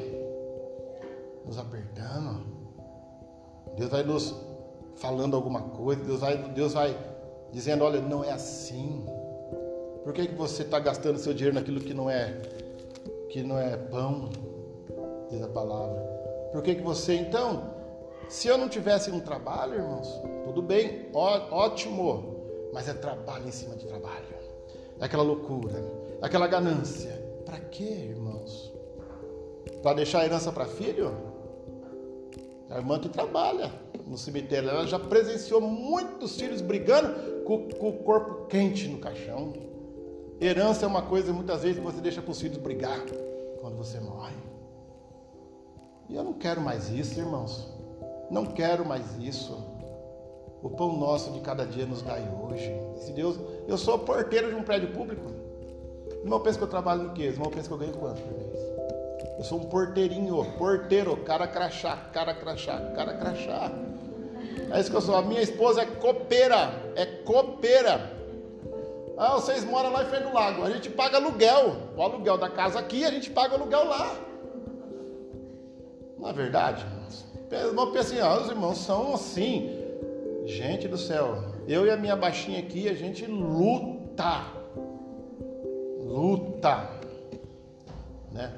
[1.44, 2.44] nos apertando,
[3.76, 4.34] Deus vai nos
[4.96, 6.96] falando alguma coisa, Deus vai, Deus vai
[7.52, 9.06] dizendo, olha, não é assim.
[10.04, 12.40] Por que, que você está gastando seu dinheiro naquilo que não é
[13.30, 14.28] que não é pão?
[15.30, 16.00] Diz a palavra.
[16.52, 17.74] Por que, que você então,
[18.28, 23.52] se eu não tivesse um trabalho, irmãos, tudo bem, ó, ótimo, mas é trabalho em
[23.52, 24.40] cima de trabalho
[25.00, 25.82] aquela loucura,
[26.20, 27.18] aquela ganância.
[27.44, 28.72] Para quê, irmãos?
[29.82, 31.12] Para deixar a herança para filho?
[32.68, 33.72] A irmã que trabalha
[34.06, 39.52] no cemitério, ela já presenciou muitos filhos brigando com, com o corpo quente no caixão.
[40.40, 42.98] Herança é uma coisa muitas vezes que você deixa para os filhos brigar
[43.60, 44.34] quando você morre.
[46.08, 47.68] E eu não quero mais isso, irmãos.
[48.30, 49.62] Não quero mais isso.
[50.62, 52.72] O pão nosso de cada dia nos dai hoje.
[52.96, 55.30] Se Deus, eu sou porteiro de um prédio público.
[56.22, 57.24] O irmão pensa que eu trabalho no quê?
[57.24, 58.58] O irmão pensa que eu ganho quanto por mês?
[59.36, 63.70] Eu sou um porteirinho, porteiro, cara crachá, cara crachá, cara crachá.
[64.72, 65.16] É isso que eu sou.
[65.16, 68.19] A minha esposa é copeira, é copeira.
[69.22, 70.62] Ah, vocês moram lá em frente do lago.
[70.62, 71.76] A gente paga aluguel.
[71.94, 74.16] O aluguel da casa aqui, a gente paga aluguel lá.
[76.18, 77.26] Não é verdade, irmãos?
[77.50, 79.78] Pensa assim, ah, os irmãos são assim.
[80.46, 81.36] Gente do céu,
[81.68, 84.42] eu e a minha baixinha aqui, a gente luta.
[85.98, 86.88] Luta.
[88.32, 88.50] Né?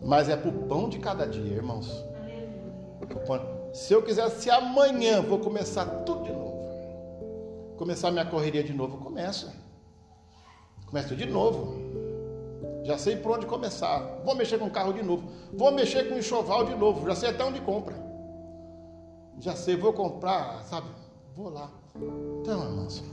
[0.00, 2.04] Mas é pro pão de cada dia, irmãos.
[3.72, 6.47] Se eu quisesse amanhã, vou começar tudo de novo.
[7.78, 9.50] Começar minha correria de novo, começo.
[10.86, 11.76] Começo de novo.
[12.84, 14.20] Já sei por onde começar.
[14.24, 15.30] Vou mexer com o carro de novo.
[15.52, 17.06] Vou mexer com o enxoval de novo.
[17.06, 18.08] Já sei até onde compra
[19.40, 20.88] já sei, vou comprar, sabe?
[21.36, 21.70] Vou lá.
[22.40, 23.04] Então, irmãos,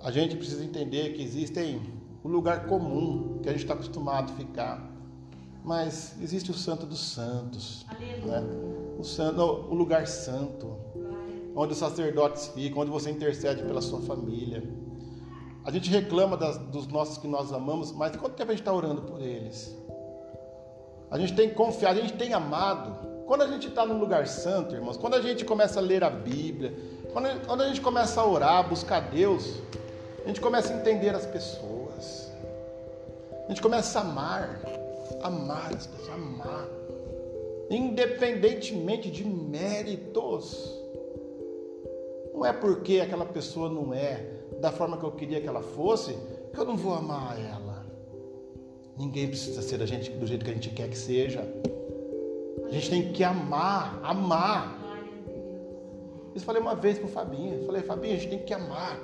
[0.00, 1.80] a gente precisa entender que existem
[2.22, 4.90] o lugar comum que a gente está acostumado a ficar,
[5.64, 7.86] mas existe o Santo dos Santos,
[8.24, 8.42] né?
[8.98, 10.76] o, santo, o lugar santo,
[11.54, 14.62] onde os sacerdotes ficam, onde você intercede pela sua família.
[15.64, 18.72] A gente reclama das, dos nossos que nós amamos, mas quanto tempo a gente está
[18.72, 19.76] orando por eles?
[21.10, 24.74] A gente tem confiado, a gente tem amado, quando a gente está no lugar santo,
[24.74, 26.74] irmãos, quando a gente começa a ler a Bíblia,
[27.12, 29.60] quando a, gente, quando a gente começa a orar, buscar Deus,
[30.24, 32.32] a gente começa a entender as pessoas,
[33.44, 34.60] a gente começa a amar,
[35.22, 36.66] amar as pessoas, amar,
[37.70, 40.79] independentemente de méritos.
[42.40, 44.24] Não é porque aquela pessoa não é
[44.62, 46.16] da forma que eu queria que ela fosse,
[46.50, 47.84] que eu não vou amar ela.
[48.96, 51.46] Ninguém precisa ser a gente do jeito que a gente quer que seja.
[52.64, 54.78] A gente tem que amar, amar.
[56.34, 57.66] Isso falei uma vez para o Fabinho.
[57.66, 58.98] Falei, Fabinho, a gente tem que amar.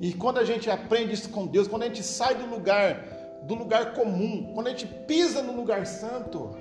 [0.00, 3.54] E quando a gente aprende isso com Deus, quando a gente sai do lugar, do
[3.54, 6.56] lugar comum, quando a gente pisa no lugar santo,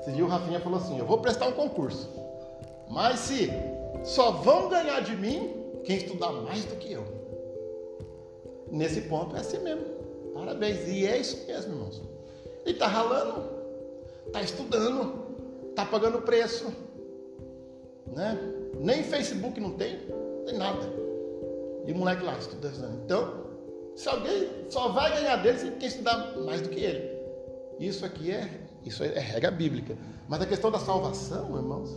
[0.00, 2.10] Esse dia o Rafinha falou assim: Eu vou prestar um concurso,
[2.90, 3.50] mas se
[4.04, 7.04] só vão ganhar de mim quem estudar mais do que eu.
[8.70, 9.84] Nesse ponto é assim mesmo.
[10.34, 10.86] Parabéns.
[10.86, 12.02] E é isso mesmo, irmãos.
[12.68, 13.48] Ele está ralando,
[14.26, 15.24] está estudando,
[15.70, 16.70] está pagando preço.
[18.08, 18.38] Né?
[18.78, 20.84] Nem Facebook não tem, não tem nada.
[21.86, 23.02] E o moleque lá estudando.
[23.02, 23.46] Então,
[23.96, 27.10] se alguém só vai ganhar dele se quem estudar mais do que ele.
[27.80, 29.96] Isso aqui é, isso é regra bíblica.
[30.28, 31.96] Mas a questão da salvação, irmãos,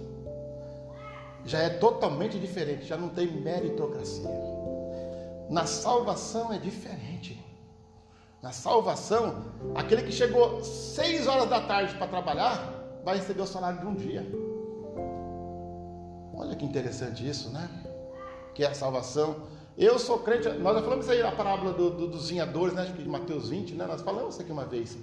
[1.43, 4.29] já é totalmente diferente, já não tem meritocracia.
[5.49, 7.50] Na salvação é diferente.
[8.41, 9.43] Na salvação,
[9.75, 12.73] aquele que chegou seis horas da tarde para trabalhar,
[13.05, 14.25] vai receber o salário de um dia.
[16.33, 17.69] Olha que interessante isso, né?
[18.55, 19.43] Que é a salvação.
[19.77, 22.85] Eu sou crente, nós já falamos isso aí, a parábola do, do, dos vinhadores, né?
[22.85, 23.85] De Mateus 20, né?
[23.85, 24.97] Nós falamos isso aqui uma vez.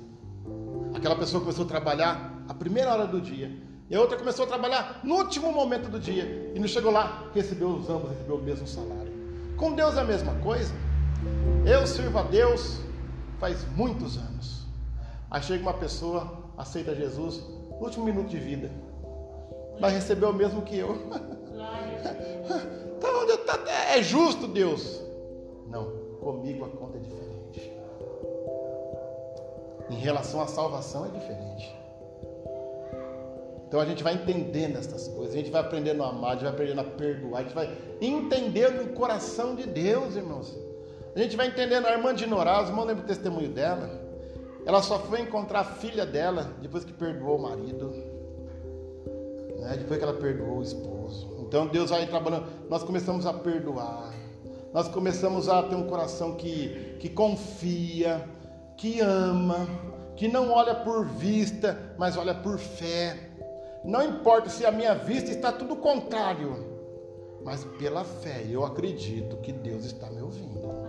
[0.93, 3.53] Aquela pessoa começou a trabalhar a primeira hora do dia.
[3.89, 6.53] E a outra começou a trabalhar no último momento do dia.
[6.57, 9.13] E não chegou lá, recebeu os ambos, recebeu o mesmo salário.
[9.57, 10.75] Com Deus é a mesma coisa.
[11.65, 12.88] Eu sirvo a Deus
[13.39, 14.67] faz muitos anos.
[15.31, 17.43] Aí chega uma pessoa, aceita Jesus,
[17.81, 18.71] último minuto de vida.
[19.81, 20.97] Vai receber o mesmo que eu.
[23.47, 23.59] tá,
[23.95, 25.03] é justo Deus.
[25.69, 27.73] Não, comigo a conta é diferente.
[29.91, 31.77] Em relação à salvação é diferente.
[33.67, 36.45] Então a gente vai entendendo essas coisas, a gente vai aprendendo a amar, a gente
[36.45, 40.57] vai aprendendo a perdoar, a gente vai entendendo o coração de Deus, irmãos.
[41.19, 43.91] A gente vai entendendo a irmã de Norá, os irmãos lembram o testemunho dela.
[44.65, 47.93] Ela só foi encontrar a filha dela depois que perdoou o marido,
[49.59, 49.75] né?
[49.77, 51.29] depois que ela perdoou o esposo.
[51.41, 54.15] Então Deus vai trabalhando, nós começamos a perdoar,
[54.73, 58.25] nós começamos a ter um coração que, que confia,
[58.77, 59.67] que ama,
[60.15, 63.19] que não olha por vista, mas olha por fé.
[63.85, 66.65] Não importa se a minha vista está tudo contrário,
[67.43, 70.88] mas pela fé eu acredito que Deus está me ouvindo.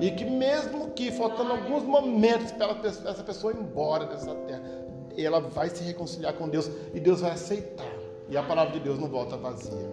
[0.00, 4.62] E que mesmo que faltando alguns momentos para essa pessoa ir embora dessa terra,
[5.16, 7.92] ela vai se reconciliar com Deus e Deus vai aceitar.
[8.28, 9.90] E a palavra de Deus não volta vazia.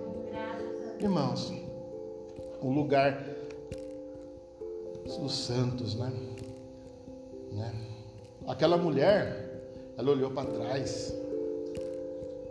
[1.00, 1.54] Irmãos,
[2.62, 3.24] o lugar
[5.06, 6.12] dos santos, né?
[7.52, 7.74] né?
[8.48, 9.62] Aquela mulher,
[9.98, 11.14] ela olhou para trás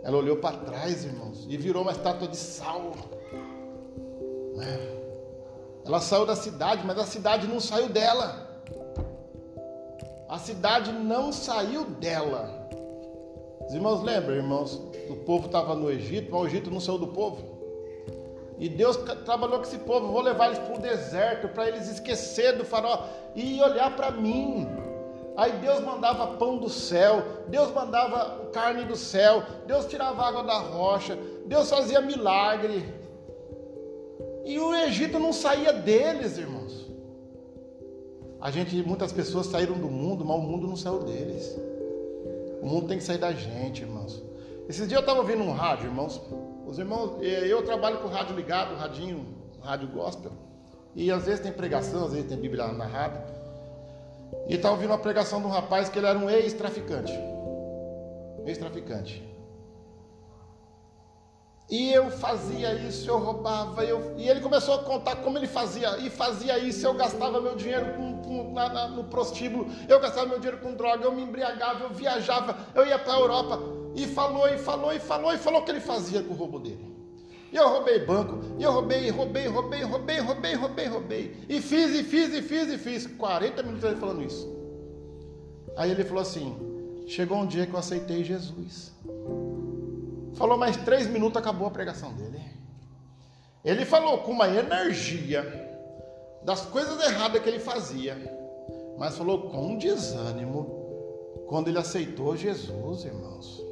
[0.07, 2.93] ela olhou para trás, irmãos, e virou uma estátua de sal.
[4.55, 4.96] Né?
[5.87, 8.45] Ela saiu da cidade, mas a cidade não saiu dela.
[10.27, 12.67] A cidade não saiu dela.
[13.65, 14.73] Os irmãos lembram, irmãos?
[15.09, 17.57] O povo estava no Egito, mas o Egito não saiu do povo.
[18.57, 20.11] E Deus trabalhou com esse povo.
[20.11, 24.67] Vou levar eles para o deserto, para eles esquecer do farol e olhar para mim.
[25.37, 30.57] Aí Deus mandava pão do céu, Deus mandava carne do céu, Deus tirava água da
[30.57, 33.06] rocha, Deus fazia milagre.
[34.47, 36.89] E o Egito não saía deles, irmãos.
[38.39, 41.59] A gente, muitas pessoas saíram do mundo, mas o mundo não saiu deles.
[42.61, 44.23] O mundo tem que sair da gente, irmãos.
[44.69, 46.21] Esses dias eu estava ouvindo um rádio, irmãos.
[46.65, 49.25] Os irmãos, eu trabalho com rádio ligado, radinho,
[49.61, 50.31] rádio gospel.
[50.95, 53.21] E às vezes tem pregação, às vezes tem Bíblia narrada.
[54.47, 57.11] E estava ouvindo uma pregação de um rapaz que ele era um ex-traficante.
[58.45, 59.21] Ex-traficante.
[61.69, 64.13] E eu fazia isso, eu roubava, eu...
[64.17, 67.93] e ele começou a contar como ele fazia, e fazia isso, eu gastava meu dinheiro
[67.93, 71.83] com, com, na, na, no prostíbulo, eu gastava meu dinheiro com droga, eu me embriagava,
[71.83, 73.59] eu viajava, eu ia para a Europa,
[73.95, 76.57] e falou, e falou, e falou, e falou o que ele fazia com o roubo
[76.57, 76.95] dele.
[77.51, 81.37] E eu roubei banco, e eu roubei, roubei, roubei, roubei, roubei, roubei, roubei.
[81.49, 83.07] E fiz, e fiz, e fiz, e fiz.
[83.07, 84.53] 40 minutos ele falando isso.
[85.77, 86.57] Aí ele falou assim:
[87.07, 88.91] chegou um dia que eu aceitei Jesus.
[90.37, 92.39] Falou mais três minutos, acabou a pregação dele.
[93.65, 95.43] Ele falou com uma energia
[96.43, 98.15] das coisas erradas que ele fazia,
[98.97, 100.77] mas falou com um desânimo
[101.47, 103.65] quando ele aceitou Jesus, irmãos.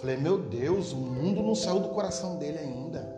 [0.00, 3.08] Falei, meu Deus, o mundo não saiu do coração dele ainda.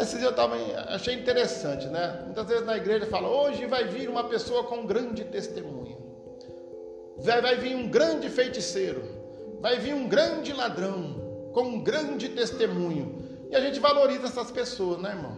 [0.00, 0.56] Esse dia eu tava,
[0.88, 2.22] achei interessante, né?
[2.24, 5.96] Muitas vezes na igreja fala, hoje vai vir uma pessoa com um grande testemunho.
[7.18, 9.02] Vai, vai vir um grande feiticeiro.
[9.60, 11.17] Vai vir um grande ladrão
[11.58, 13.16] com um grande testemunho.
[13.50, 15.36] E a gente valoriza essas pessoas, né, irmão?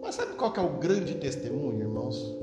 [0.00, 2.36] Mas sabe qual que é o grande testemunho, irmãos?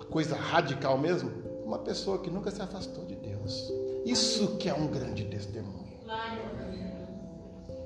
[0.00, 1.32] A coisa radical mesmo?
[1.64, 3.72] Uma pessoa que nunca se afastou de Deus.
[4.04, 5.90] Isso que é um grande testemunho.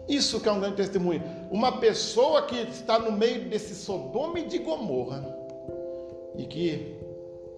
[0.06, 1.22] Isso que é um grande testemunho.
[1.50, 5.24] Uma pessoa que está no meio desse Sodoma e de Gomorra
[6.36, 6.94] e que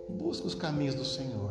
[0.08, 1.50] busca os caminhos do Senhor.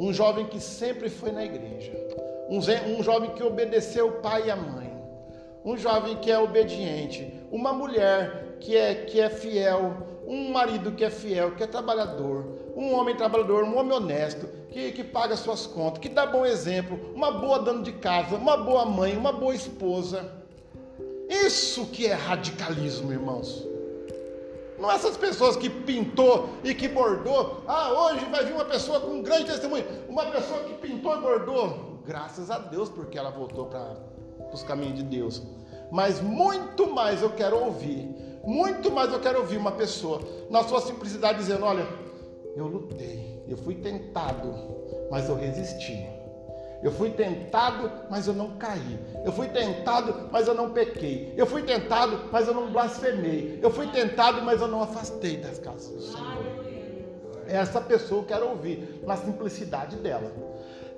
[0.00, 2.06] Um jovem que sempre foi na igreja.
[2.48, 4.94] Um, jovem que obedeceu o pai e a mãe.
[5.64, 7.32] Um jovem que é obediente.
[7.50, 9.96] Uma mulher que é, que é fiel.
[10.26, 12.46] Um marido que é fiel, que é trabalhador.
[12.76, 17.12] Um homem trabalhador, um homem honesto, que, que paga suas contas, que dá bom exemplo.
[17.14, 20.30] Uma boa dona de casa, uma boa mãe, uma boa esposa.
[21.28, 23.66] Isso que é radicalismo, irmãos.
[24.78, 27.62] Não essas pessoas que pintou e que bordou.
[27.66, 29.84] Ah, hoje vai vir uma pessoa com um grande testemunho.
[30.08, 31.95] Uma pessoa que pintou e bordou.
[32.06, 33.96] Graças a Deus, porque ela voltou para
[34.52, 35.42] os caminhos de Deus.
[35.90, 38.14] Mas muito mais eu quero ouvir.
[38.44, 41.86] Muito mais eu quero ouvir uma pessoa, na sua simplicidade, dizendo: Olha,
[42.54, 44.54] eu lutei, eu fui tentado,
[45.10, 46.06] mas eu resisti.
[46.80, 49.00] Eu fui tentado, mas eu não caí.
[49.24, 51.34] Eu fui tentado, mas eu não pequei.
[51.36, 53.58] Eu fui tentado, mas eu não blasfemei.
[53.60, 56.66] Eu fui tentado, mas eu não afastei das casas do Senhor.
[57.48, 60.30] Essa pessoa eu quero ouvir, na simplicidade dela.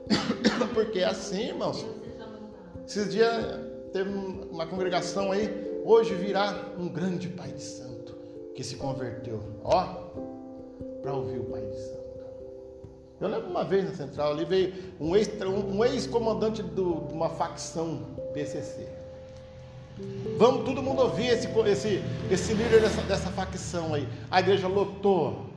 [0.74, 1.84] Porque é assim, irmãos.
[2.86, 3.60] Esses dias
[3.92, 8.16] teve uma congregação aí, hoje virá um grande pai de santo
[8.54, 9.42] que se converteu.
[9.62, 9.84] Ó,
[11.02, 11.98] para ouvir o pai de santo.
[13.20, 16.80] Eu lembro uma vez na central ali veio um ex-comandante um ex de
[17.12, 18.00] uma facção
[18.32, 18.88] PCC.
[20.36, 24.06] Vamos todo mundo ouvir esse, esse, esse líder dessa, dessa facção aí.
[24.30, 25.47] A igreja lotou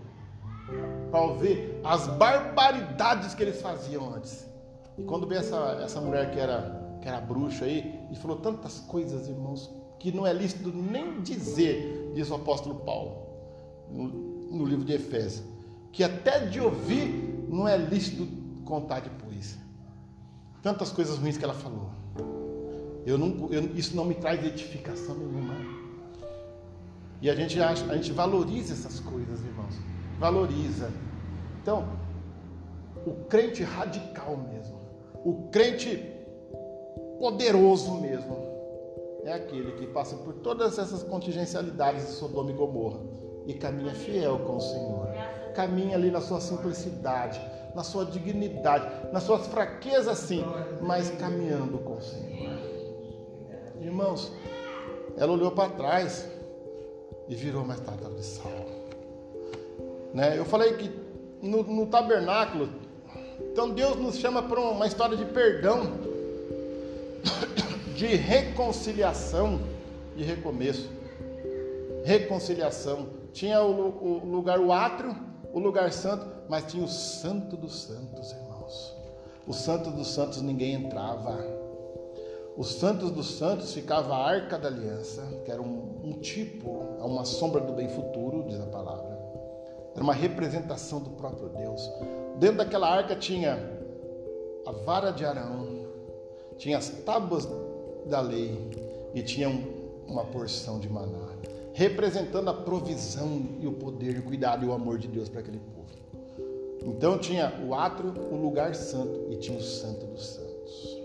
[1.11, 4.47] para ouvir as barbaridades que eles faziam antes.
[4.97, 8.79] E quando veio essa, essa mulher que era, que era bruxa aí, e falou tantas
[8.79, 13.27] coisas, irmãos, que não é lícito nem dizer, diz o apóstolo Paulo,
[13.89, 15.45] no, no livro de Efésios,
[15.91, 18.27] que até de ouvir não é lícito
[18.63, 19.57] contar depois.
[20.63, 21.89] Tantas coisas ruins que ela falou.
[23.05, 25.55] Eu não, eu, isso não me traz edificação nenhuma.
[27.21, 29.75] E a gente acha, a gente valoriza essas coisas, irmãos.
[30.21, 30.89] Valoriza.
[31.61, 31.85] Então,
[33.05, 34.79] o crente radical mesmo,
[35.25, 35.97] o crente
[37.19, 38.37] poderoso mesmo,
[39.23, 42.99] é aquele que passa por todas essas contingencialidades de Sodoma e Gomorra
[43.45, 45.11] e caminha fiel com o Senhor
[45.51, 47.39] caminha ali na sua simplicidade,
[47.75, 50.43] na sua dignidade, nas suas fraquezas sim,
[50.81, 52.59] mas caminhando com o Senhor.
[53.79, 54.31] Irmãos,
[55.17, 56.27] ela olhou para trás
[57.27, 58.70] e virou uma estátua de sal.
[60.13, 60.37] Né?
[60.37, 60.91] Eu falei que
[61.41, 62.69] no, no tabernáculo,
[63.51, 65.91] então Deus nos chama para uma história de perdão,
[67.95, 69.59] de reconciliação,
[70.15, 70.89] de recomeço.
[72.03, 73.07] Reconciliação.
[73.31, 75.15] Tinha o, o lugar, o átrio,
[75.53, 78.95] o lugar santo, mas tinha o santo dos santos, irmãos.
[79.47, 81.37] O santo dos santos ninguém entrava.
[82.57, 87.23] Os santos dos santos ficava a arca da aliança, que era um, um tipo, uma
[87.23, 89.10] sombra do bem futuro, diz a palavra.
[89.93, 91.81] Era uma representação do próprio Deus.
[92.37, 93.59] Dentro daquela arca tinha
[94.65, 95.85] a vara de Arão,
[96.57, 97.47] tinha as tábuas
[98.05, 98.57] da lei
[99.13, 99.49] e tinha
[100.07, 101.31] uma porção de maná
[101.73, 105.59] representando a provisão e o poder, o cuidado e o amor de Deus para aquele
[105.59, 105.81] povo.
[106.83, 110.97] Então tinha o átrio, o lugar santo e tinha o santo dos santos.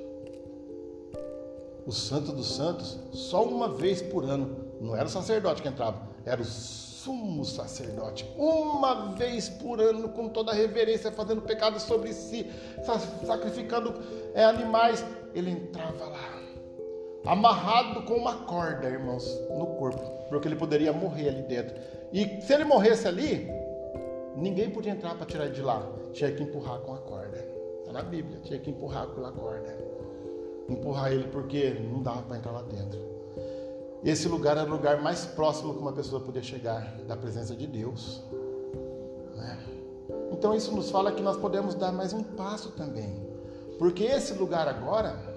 [1.86, 6.02] O santo dos santos, só uma vez por ano, não era o sacerdote que entrava,
[6.24, 6.44] era o
[7.06, 12.50] sumo sacerdote, uma vez por ano, com toda a reverência, fazendo pecado sobre si,
[13.24, 13.94] sacrificando
[14.34, 16.36] é, animais, ele entrava lá
[17.24, 21.76] amarrado com uma corda, irmãos, no corpo, porque ele poderia morrer ali dentro.
[22.12, 23.48] E se ele morresse ali,
[24.36, 27.38] ninguém podia entrar para tirar ele de lá, tinha que empurrar com a corda.
[27.80, 29.76] Está na Bíblia, tinha que empurrar pela corda.
[30.68, 33.15] Empurrar ele porque não dava para entrar lá dentro.
[34.06, 37.66] Esse lugar era o lugar mais próximo que uma pessoa podia chegar da presença de
[37.66, 38.22] Deus.
[39.34, 39.58] Né?
[40.32, 43.26] Então isso nos fala que nós podemos dar mais um passo também.
[43.78, 45.36] Porque esse lugar agora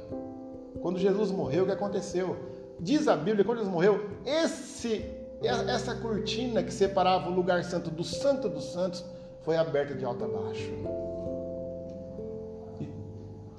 [0.81, 2.37] quando Jesus morreu, o que aconteceu?
[2.79, 5.05] Diz a Bíblia, quando Jesus morreu, esse,
[5.41, 9.03] essa cortina que separava o lugar santo do santo dos santos
[9.41, 10.71] foi aberta de alto a baixo.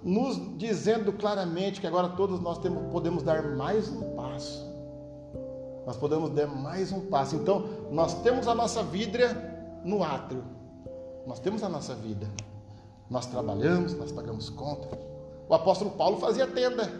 [0.02, 4.69] Nos dizendo claramente que agora todos nós temos, podemos dar mais um passo.
[5.86, 7.36] Nós podemos dar mais um passo.
[7.36, 10.44] Então, nós temos a nossa vida no átrio.
[11.26, 12.28] Nós temos a nossa vida.
[13.08, 14.88] Nós trabalhamos, nós pagamos conta.
[15.48, 16.90] O apóstolo Paulo fazia tenda.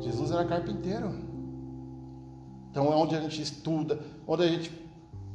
[0.00, 1.12] Jesus era carpinteiro.
[2.70, 4.88] Então é onde a gente estuda, onde a gente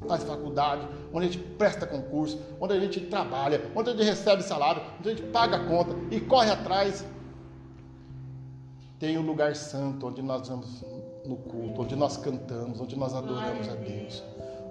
[0.07, 4.43] faz faculdade, onde a gente presta concurso, onde a gente trabalha, onde a gente recebe
[4.43, 7.05] salário, onde a gente paga conta e corre atrás.
[8.99, 10.83] Tem o um lugar santo onde nós vamos
[11.25, 14.23] no culto, onde nós cantamos, onde nós adoramos a Deus,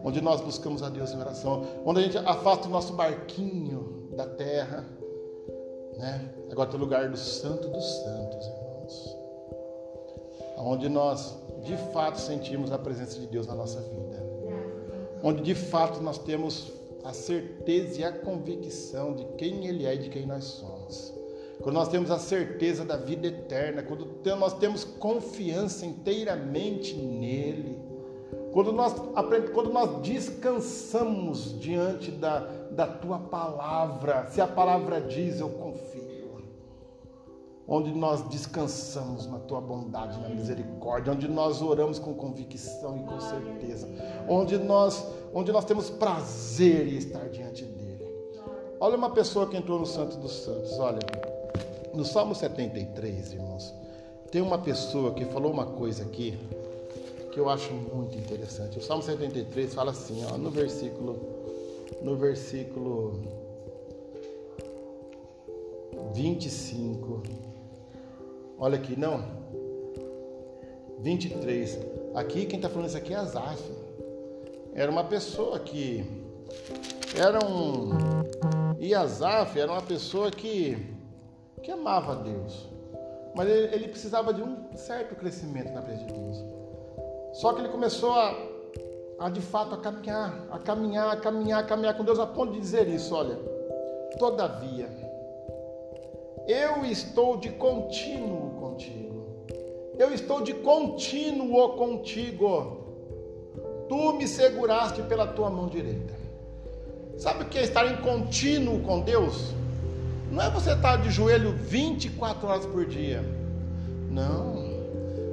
[0.05, 4.27] onde nós buscamos a Deus em oração, onde a gente afasta o nosso barquinho da
[4.27, 4.85] terra,
[5.97, 6.35] né?
[6.51, 9.17] Agora tem o lugar do Santo dos Santos, irmãos,
[10.59, 14.23] onde nós de fato sentimos a presença de Deus na nossa vida,
[15.23, 16.73] onde de fato nós temos
[17.05, 21.22] a certeza e a convicção de quem Ele é e de quem nós somos
[21.63, 24.09] quando nós temos a certeza da vida eterna, quando
[24.39, 27.79] nós temos confiança inteiramente nele,
[28.53, 28.95] quando nós,
[29.55, 32.41] quando nós descansamos diante da,
[32.71, 36.03] da tua palavra, se a palavra diz, eu confio.
[37.67, 43.21] Onde nós descansamos na tua bondade, na misericórdia, onde nós oramos com convicção e com
[43.21, 43.89] certeza,
[44.29, 48.05] onde nós, onde nós temos prazer em estar diante dele.
[48.81, 51.32] Olha uma pessoa que entrou no Santo dos Santos, olha.
[51.95, 53.75] No Salmo 73, irmãos,
[54.31, 56.39] tem uma pessoa que falou uma coisa aqui
[57.31, 58.79] que eu acho muito interessante.
[58.79, 61.19] O Salmo 73 fala assim, ó, no versículo
[62.03, 63.21] no versículo
[66.15, 67.23] 25.
[68.59, 69.25] Olha aqui, não.
[71.01, 71.79] 23.
[72.15, 73.63] Aqui quem está falando isso aqui é Azaf.
[74.75, 76.05] Era uma pessoa que
[77.15, 77.91] era um
[78.79, 80.77] e Azaf era uma pessoa que
[81.63, 82.69] que amava a Deus,
[83.35, 86.45] mas ele, ele precisava de um certo crescimento na presença de Deus.
[87.33, 88.37] Só que ele começou a,
[89.19, 92.53] a de fato a caminhar, a caminhar, a caminhar, a caminhar com Deus a ponto
[92.53, 93.39] de dizer isso, olha,
[94.19, 94.89] todavia,
[96.47, 99.13] eu estou de contínuo contigo.
[99.99, 102.79] Eu estou de contínuo contigo.
[103.89, 106.15] Tu me seguraste pela tua mão direita.
[107.17, 109.55] Sabe o que é estar em contínuo com Deus?
[110.33, 113.23] Não é você estar de joelho 24 horas por dia.
[114.11, 114.63] Não.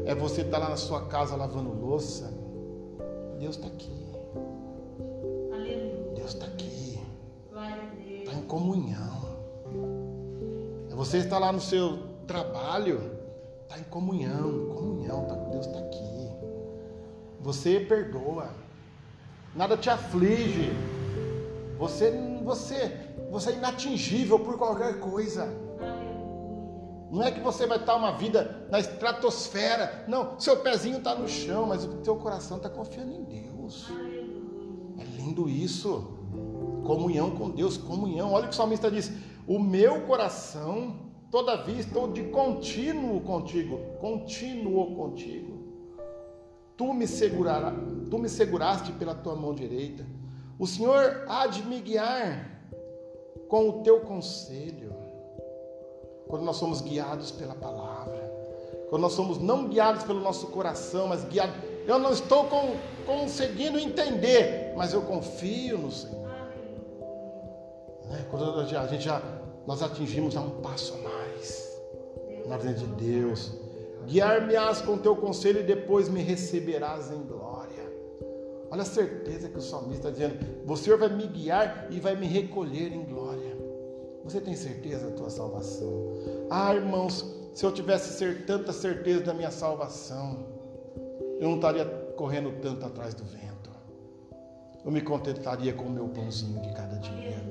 [0.05, 2.33] É você estar lá na sua casa lavando louça.
[3.39, 4.11] Deus está aqui.
[5.53, 6.13] Aleluia.
[6.15, 6.99] Deus está aqui.
[8.09, 9.37] Está em comunhão.
[10.91, 12.99] É você estar lá no seu trabalho.
[13.63, 14.75] Está em comunhão.
[14.75, 15.23] Comunhão.
[15.27, 16.29] Tá, Deus está aqui.
[17.39, 18.49] Você perdoa.
[19.55, 20.73] Nada te aflige.
[21.77, 22.11] Você,
[22.43, 25.47] você você é inatingível por qualquer coisa.
[27.11, 30.05] Não é que você vai estar uma vida na estratosfera.
[30.07, 33.87] Não, seu pezinho está no chão, mas o teu coração está confiando em Deus.
[34.97, 36.17] É lindo isso.
[36.85, 38.31] Comunhão com Deus, comunhão.
[38.31, 39.11] Olha o que o salmista diz:
[39.47, 43.79] O meu coração, todavia, estou de contínuo contigo.
[43.99, 45.59] Contínuo contigo.
[46.77, 47.05] Tu me,
[48.09, 50.05] tu me seguraste pela tua mão direita.
[50.57, 52.58] O Senhor há de me guiar
[53.49, 54.95] com o teu conselho,
[56.27, 58.31] quando nós somos guiados pela palavra,
[58.89, 61.55] quando nós somos não guiados pelo nosso coração, mas guiados.
[61.85, 62.75] Eu não estou com,
[63.05, 66.29] conseguindo entender, mas eu confio no Senhor.
[68.11, 69.21] É, quando a gente já
[69.67, 71.69] nós atingimos a um passo a mais
[72.47, 73.51] na vida de Deus.
[74.07, 77.87] Guiar-me-ás com teu conselho e depois me receberás em glória.
[78.71, 82.15] Olha a certeza que o salmista está dizendo: O Senhor vai me guiar e vai
[82.15, 83.18] me recolher em glória.
[84.29, 85.89] Você tem certeza da tua salvação?
[86.51, 87.25] Ah, irmãos,
[87.55, 90.45] se eu tivesse tanta certeza da minha salvação,
[91.39, 91.83] eu não estaria
[92.15, 93.71] correndo tanto atrás do vento.
[94.85, 97.43] Eu me contentaria com o meu pãozinho de cada dia.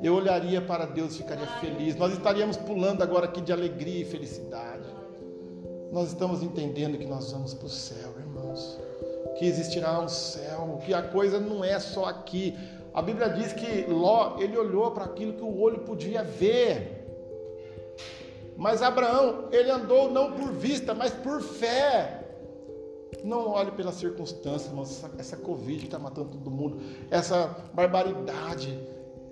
[0.00, 1.96] Eu olharia para Deus e ficaria feliz.
[1.96, 4.86] Nós estaríamos pulando agora aqui de alegria e felicidade.
[5.90, 8.78] Nós estamos entendendo que nós vamos para o céu, irmãos.
[9.36, 12.56] Que existirá um céu, que a coisa não é só aqui.
[12.94, 17.02] A Bíblia diz que Ló, ele olhou para aquilo que o olho podia ver.
[18.56, 22.18] Mas Abraão, ele andou não por vista, mas por fé.
[23.24, 26.80] Não olhe pelas circunstâncias, essa, essa Covid está matando todo mundo,
[27.10, 28.78] essa barbaridade.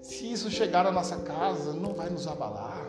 [0.00, 2.86] Se isso chegar na nossa casa, não vai nos abalar.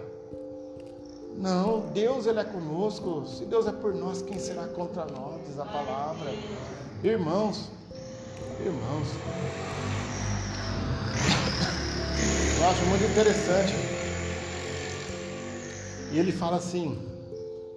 [1.36, 3.26] Não, Deus ele é conosco.
[3.26, 5.42] Se Deus é por nós, quem será contra nós?
[5.48, 6.32] Diz a palavra.
[7.04, 7.70] Irmãos,
[8.60, 9.08] irmãos,
[12.58, 13.76] eu acho muito interessante.
[16.12, 17.00] E ele fala assim: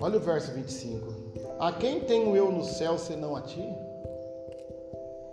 [0.01, 1.15] olha o verso 25:
[1.59, 3.67] A quem tenho eu no céu senão a ti?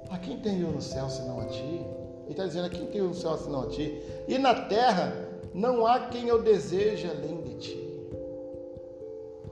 [0.10, 1.86] A quem tenho eu no céu senão a ti?
[2.24, 4.02] Ele está dizendo: A quem tenho eu no céu senão a ti?
[4.28, 5.14] E na terra
[5.54, 7.92] não há quem eu deseje além de ti.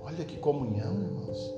[0.01, 1.53] Olha que comunhão, irmãos.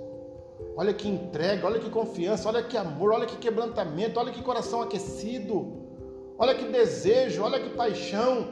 [0.75, 4.81] Olha que entrega, olha que confiança, olha que amor, olha que quebrantamento, olha que coração
[4.81, 5.80] aquecido,
[6.37, 8.47] olha que desejo, olha que paixão,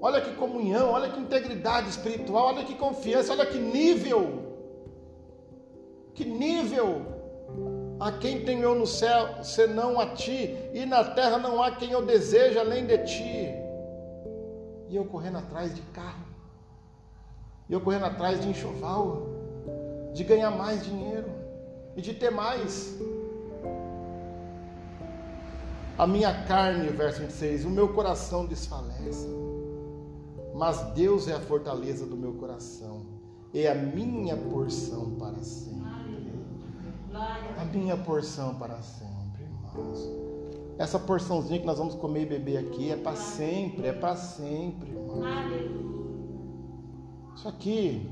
[0.00, 4.46] olha que comunhão, olha que integridade espiritual, olha que confiança, olha que nível.
[6.14, 7.18] Que nível!
[8.00, 11.90] A quem tenho eu no céu, senão a ti, e na terra não há quem
[11.90, 13.54] eu deseje além de ti.
[14.88, 16.24] E eu correndo atrás de carro,
[17.68, 19.26] e eu correndo atrás de enxoval,
[20.14, 21.28] de ganhar mais dinheiro
[21.96, 22.96] e de ter mais.
[25.98, 29.26] A minha carne, verso 26, o meu coração desfalece,
[30.54, 33.04] mas Deus é a fortaleza do meu coração,
[33.52, 35.88] é a minha porção para sempre.
[37.58, 40.08] A minha porção para sempre, irmãos.
[40.78, 44.90] Essa porçãozinha que nós vamos comer e beber aqui é para sempre, é para sempre,
[44.90, 45.24] irmãos.
[47.34, 48.08] Isso aqui,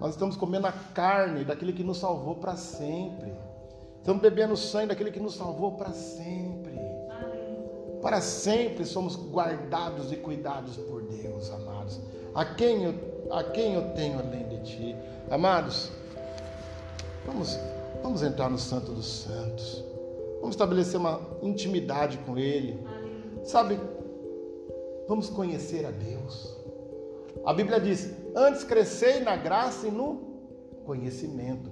[0.00, 3.32] nós estamos comendo a carne daquele que nos salvou para sempre.
[3.98, 6.69] Estamos bebendo o sangue daquele que nos salvou para sempre.
[8.00, 12.00] Para sempre somos guardados e cuidados por Deus, amados.
[12.34, 12.94] A quem eu,
[13.30, 14.96] a quem eu tenho além de ti?
[15.30, 15.90] Amados,
[17.26, 17.58] vamos
[18.02, 19.84] Vamos entrar no Santo dos Santos.
[20.40, 22.78] Vamos estabelecer uma intimidade com Ele.
[23.44, 23.78] Sabe?
[25.06, 26.56] Vamos conhecer a Deus.
[27.44, 30.20] A Bíblia diz: antes crescei na graça e no
[30.84, 31.70] conhecimento.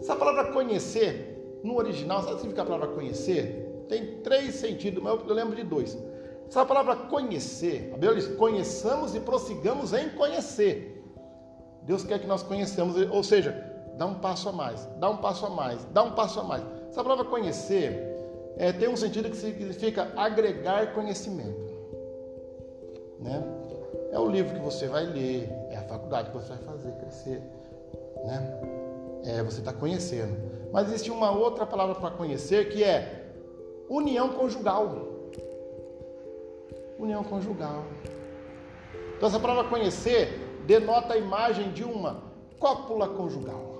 [0.00, 3.69] Essa palavra conhecer, no original, sabe o que significa a palavra conhecer?
[3.90, 5.98] Tem três sentidos, mas eu lembro de dois.
[6.48, 11.04] Essa palavra conhecer, a Bíblia diz: conheçamos e prossigamos em conhecer.
[11.82, 13.52] Deus quer que nós conheçamos, ou seja,
[13.98, 16.62] dá um passo a mais, dá um passo a mais, dá um passo a mais.
[16.88, 18.16] Essa palavra conhecer
[18.56, 21.74] é, tem um sentido que significa agregar conhecimento.
[23.18, 23.42] Né?
[24.12, 27.42] É o livro que você vai ler, é a faculdade que você vai fazer crescer.
[28.24, 28.60] Né?
[29.24, 30.36] É, você está conhecendo.
[30.72, 33.19] Mas existe uma outra palavra para conhecer que é
[33.90, 34.96] união conjugal.
[36.98, 37.84] União conjugal.
[39.16, 42.22] Então essa palavra conhecer denota a imagem de uma
[42.58, 43.70] cópula conjugal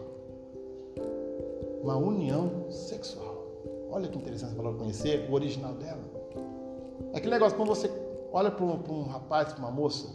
[1.82, 3.46] uma união sexual.
[3.90, 6.02] Olha que interessante a palavra conhecer, o original dela.
[7.12, 7.90] É aquele negócio, quando você
[8.32, 10.08] olha para um, um, rapaz, para uma moça,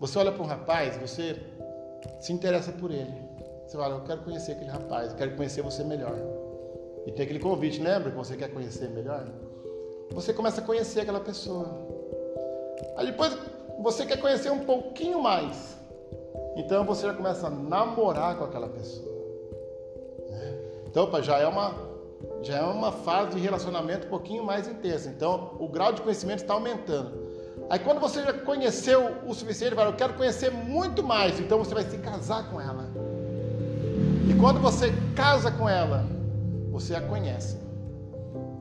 [0.00, 1.36] você olha para um rapaz, você
[2.20, 3.14] se interessa por ele.
[3.66, 6.16] Você fala, eu quero conhecer aquele rapaz, eu quero conhecer você melhor.
[7.06, 9.26] E tem aquele convite, lembra que você quer conhecer melhor?
[10.12, 11.66] Você começa a conhecer aquela pessoa.
[12.96, 13.36] Aí depois
[13.80, 15.76] você quer conhecer um pouquinho mais.
[16.56, 19.20] Então você já começa a namorar com aquela pessoa.
[20.90, 21.88] Então, opa, já é uma
[22.42, 25.08] já é uma fase de relacionamento um pouquinho mais intensa.
[25.08, 27.12] Então, o grau de conhecimento está aumentando.
[27.70, 31.38] Aí, quando você já conheceu o suficiente, vai, eu quero conhecer muito mais.
[31.38, 32.88] Então, você vai se casar com ela.
[34.28, 36.04] E quando você casa com ela,
[36.80, 37.58] você a conhece.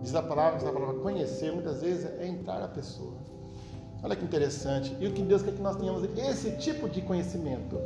[0.02, 3.14] Diz a palavra, diz a palavra conhecer, muitas vezes é entrar a pessoa.
[4.04, 4.96] Olha que interessante.
[5.00, 7.78] E o que Deus quer que nós tenhamos esse tipo de conhecimento.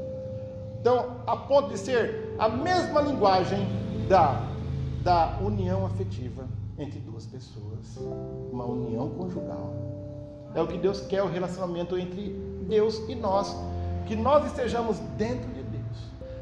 [0.79, 3.65] Então, a ponto de ser a mesma linguagem
[4.07, 4.47] da,
[5.03, 6.45] da união afetiva
[6.77, 7.97] entre duas pessoas,
[8.51, 9.73] uma união conjugal.
[10.53, 12.29] É o que Deus quer, o relacionamento entre
[12.67, 13.55] Deus e nós,
[14.07, 15.97] que nós estejamos dentro de Deus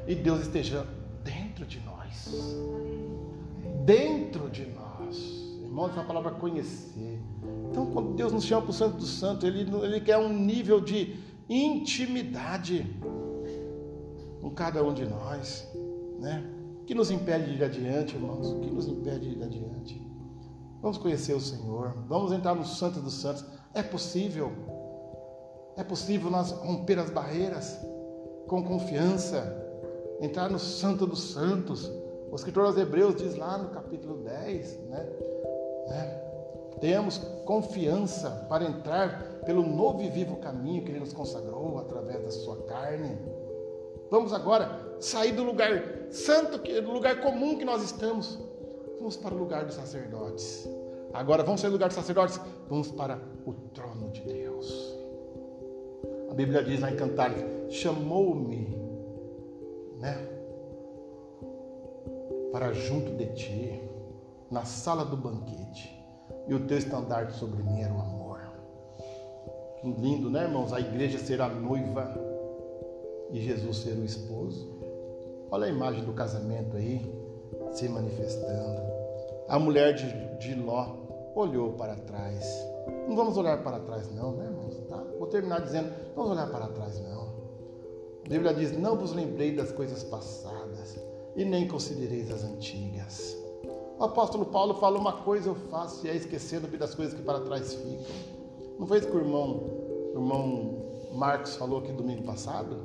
[0.07, 0.85] e Deus esteja
[1.23, 1.91] dentro de nós.
[3.85, 5.17] Dentro de nós.
[5.61, 7.19] Irmãos, a palavra conhecer.
[7.69, 10.81] Então, quando Deus nos chama para o Santo do Santo, ele, ele quer um nível
[10.81, 11.17] de
[11.49, 12.85] intimidade
[14.41, 15.67] com cada um de nós,
[16.19, 16.43] né?
[16.85, 18.51] que nos impede de ir adiante, irmãos?
[18.51, 20.11] O que nos impede de ir adiante?
[20.81, 23.45] Vamos conhecer o Senhor, vamos entrar no Santo dos Santos.
[23.73, 24.51] É possível,
[25.77, 27.79] é possível nós romper as barreiras
[28.47, 29.57] com confiança,
[30.19, 31.89] entrar no Santo dos Santos.
[32.31, 35.09] O escritor aos Hebreus diz lá no capítulo 10, né?
[35.89, 36.21] né?
[36.79, 42.31] Temos confiança para entrar pelo novo e vivo caminho que Ele nos consagrou através da
[42.31, 43.19] Sua carne.
[44.09, 48.39] Vamos agora sair do lugar santo, do lugar comum que nós estamos.
[48.97, 50.67] Vamos para o lugar dos sacerdotes.
[51.13, 54.97] Agora vamos sair do lugar dos sacerdotes, vamos para o trono de Deus.
[56.29, 58.73] A Bíblia diz lá em Cantares: chamou-me,
[59.99, 60.40] né?
[62.51, 63.81] Para junto de ti,
[64.49, 65.97] na sala do banquete,
[66.47, 68.39] e o teu estandarte sobre mim era o amor.
[69.79, 70.73] Que lindo, né, irmãos?
[70.73, 72.13] A igreja será noiva
[73.31, 74.69] e Jesus ser o esposo.
[75.49, 77.09] Olha a imagem do casamento aí
[77.71, 78.81] se manifestando.
[79.47, 80.87] A mulher de, de Ló
[81.35, 82.67] olhou para trás.
[83.07, 84.77] Não vamos olhar para trás, não, né, irmãos?
[84.87, 84.97] Tá?
[85.17, 87.31] Vou terminar dizendo: não vamos olhar para trás, não.
[88.25, 90.99] A Bíblia diz: Não vos lembrei das coisas passadas,
[91.35, 93.37] e nem considereis as antigas.
[93.97, 97.39] O apóstolo Paulo fala uma coisa eu faço e é esquecendo-me das coisas que para
[97.41, 98.15] trás ficam.
[98.79, 99.63] Não foi isso que o irmão,
[100.13, 100.81] o irmão
[101.13, 102.77] Marcos falou aqui domingo passado?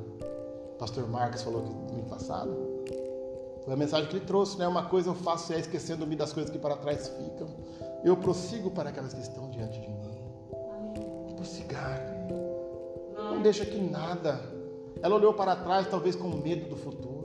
[0.73, 2.55] O pastor Marcos falou aqui domingo passado?
[3.65, 4.67] Foi a mensagem que ele trouxe, né?
[4.67, 7.47] Uma coisa eu faço e é esquecendo-me das coisas que para trás ficam.
[8.03, 9.97] Eu prossigo para aquelas que estão diante de mim.
[11.35, 11.99] Prossigar.
[13.15, 14.39] Não deixa que nada.
[15.01, 17.16] Ela olhou para trás, talvez com medo do futuro.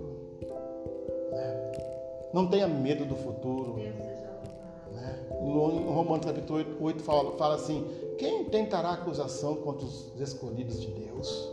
[2.33, 3.75] Não tenha medo do futuro.
[3.75, 5.27] Né?
[5.31, 7.87] No Romanos capítulo 8, 8 fala, fala assim:
[8.19, 11.53] quem tentará acusação contra os escolhidos de Deus?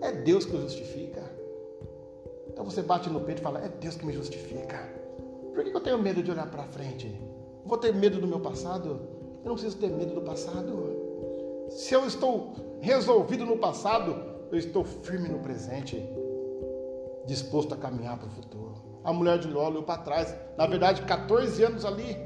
[0.00, 1.22] É Deus que o justifica.
[2.48, 4.78] Então você bate no peito e fala: é Deus que me justifica.
[5.52, 7.20] Por que eu tenho medo de olhar para frente?
[7.64, 9.00] Vou ter medo do meu passado?
[9.42, 11.00] Eu não preciso ter medo do passado.
[11.70, 14.16] Se eu estou resolvido no passado,
[14.50, 16.02] eu estou firme no presente,
[17.26, 20.34] disposto a caminhar para o futuro a mulher de Ló olhou para trás.
[20.56, 22.16] Na verdade, 14 anos ali.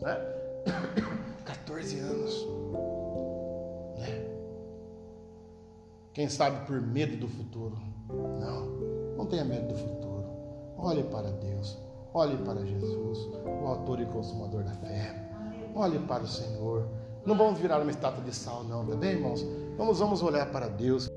[0.00, 0.16] Né?
[1.44, 2.46] 14 anos.
[3.98, 4.26] Né?
[6.12, 7.76] Quem sabe por medo do futuro.
[8.08, 8.66] Não,
[9.16, 10.24] não tenha medo do futuro.
[10.76, 11.78] Olhe para Deus.
[12.14, 15.14] Olhe para Jesus, o autor e consumador da fé.
[15.74, 16.86] Olhe para o Senhor.
[17.24, 19.42] Não vamos virar uma estátua de sal, não, tá bem, irmãos?
[19.78, 21.08] Vamos, vamos olhar para Deus.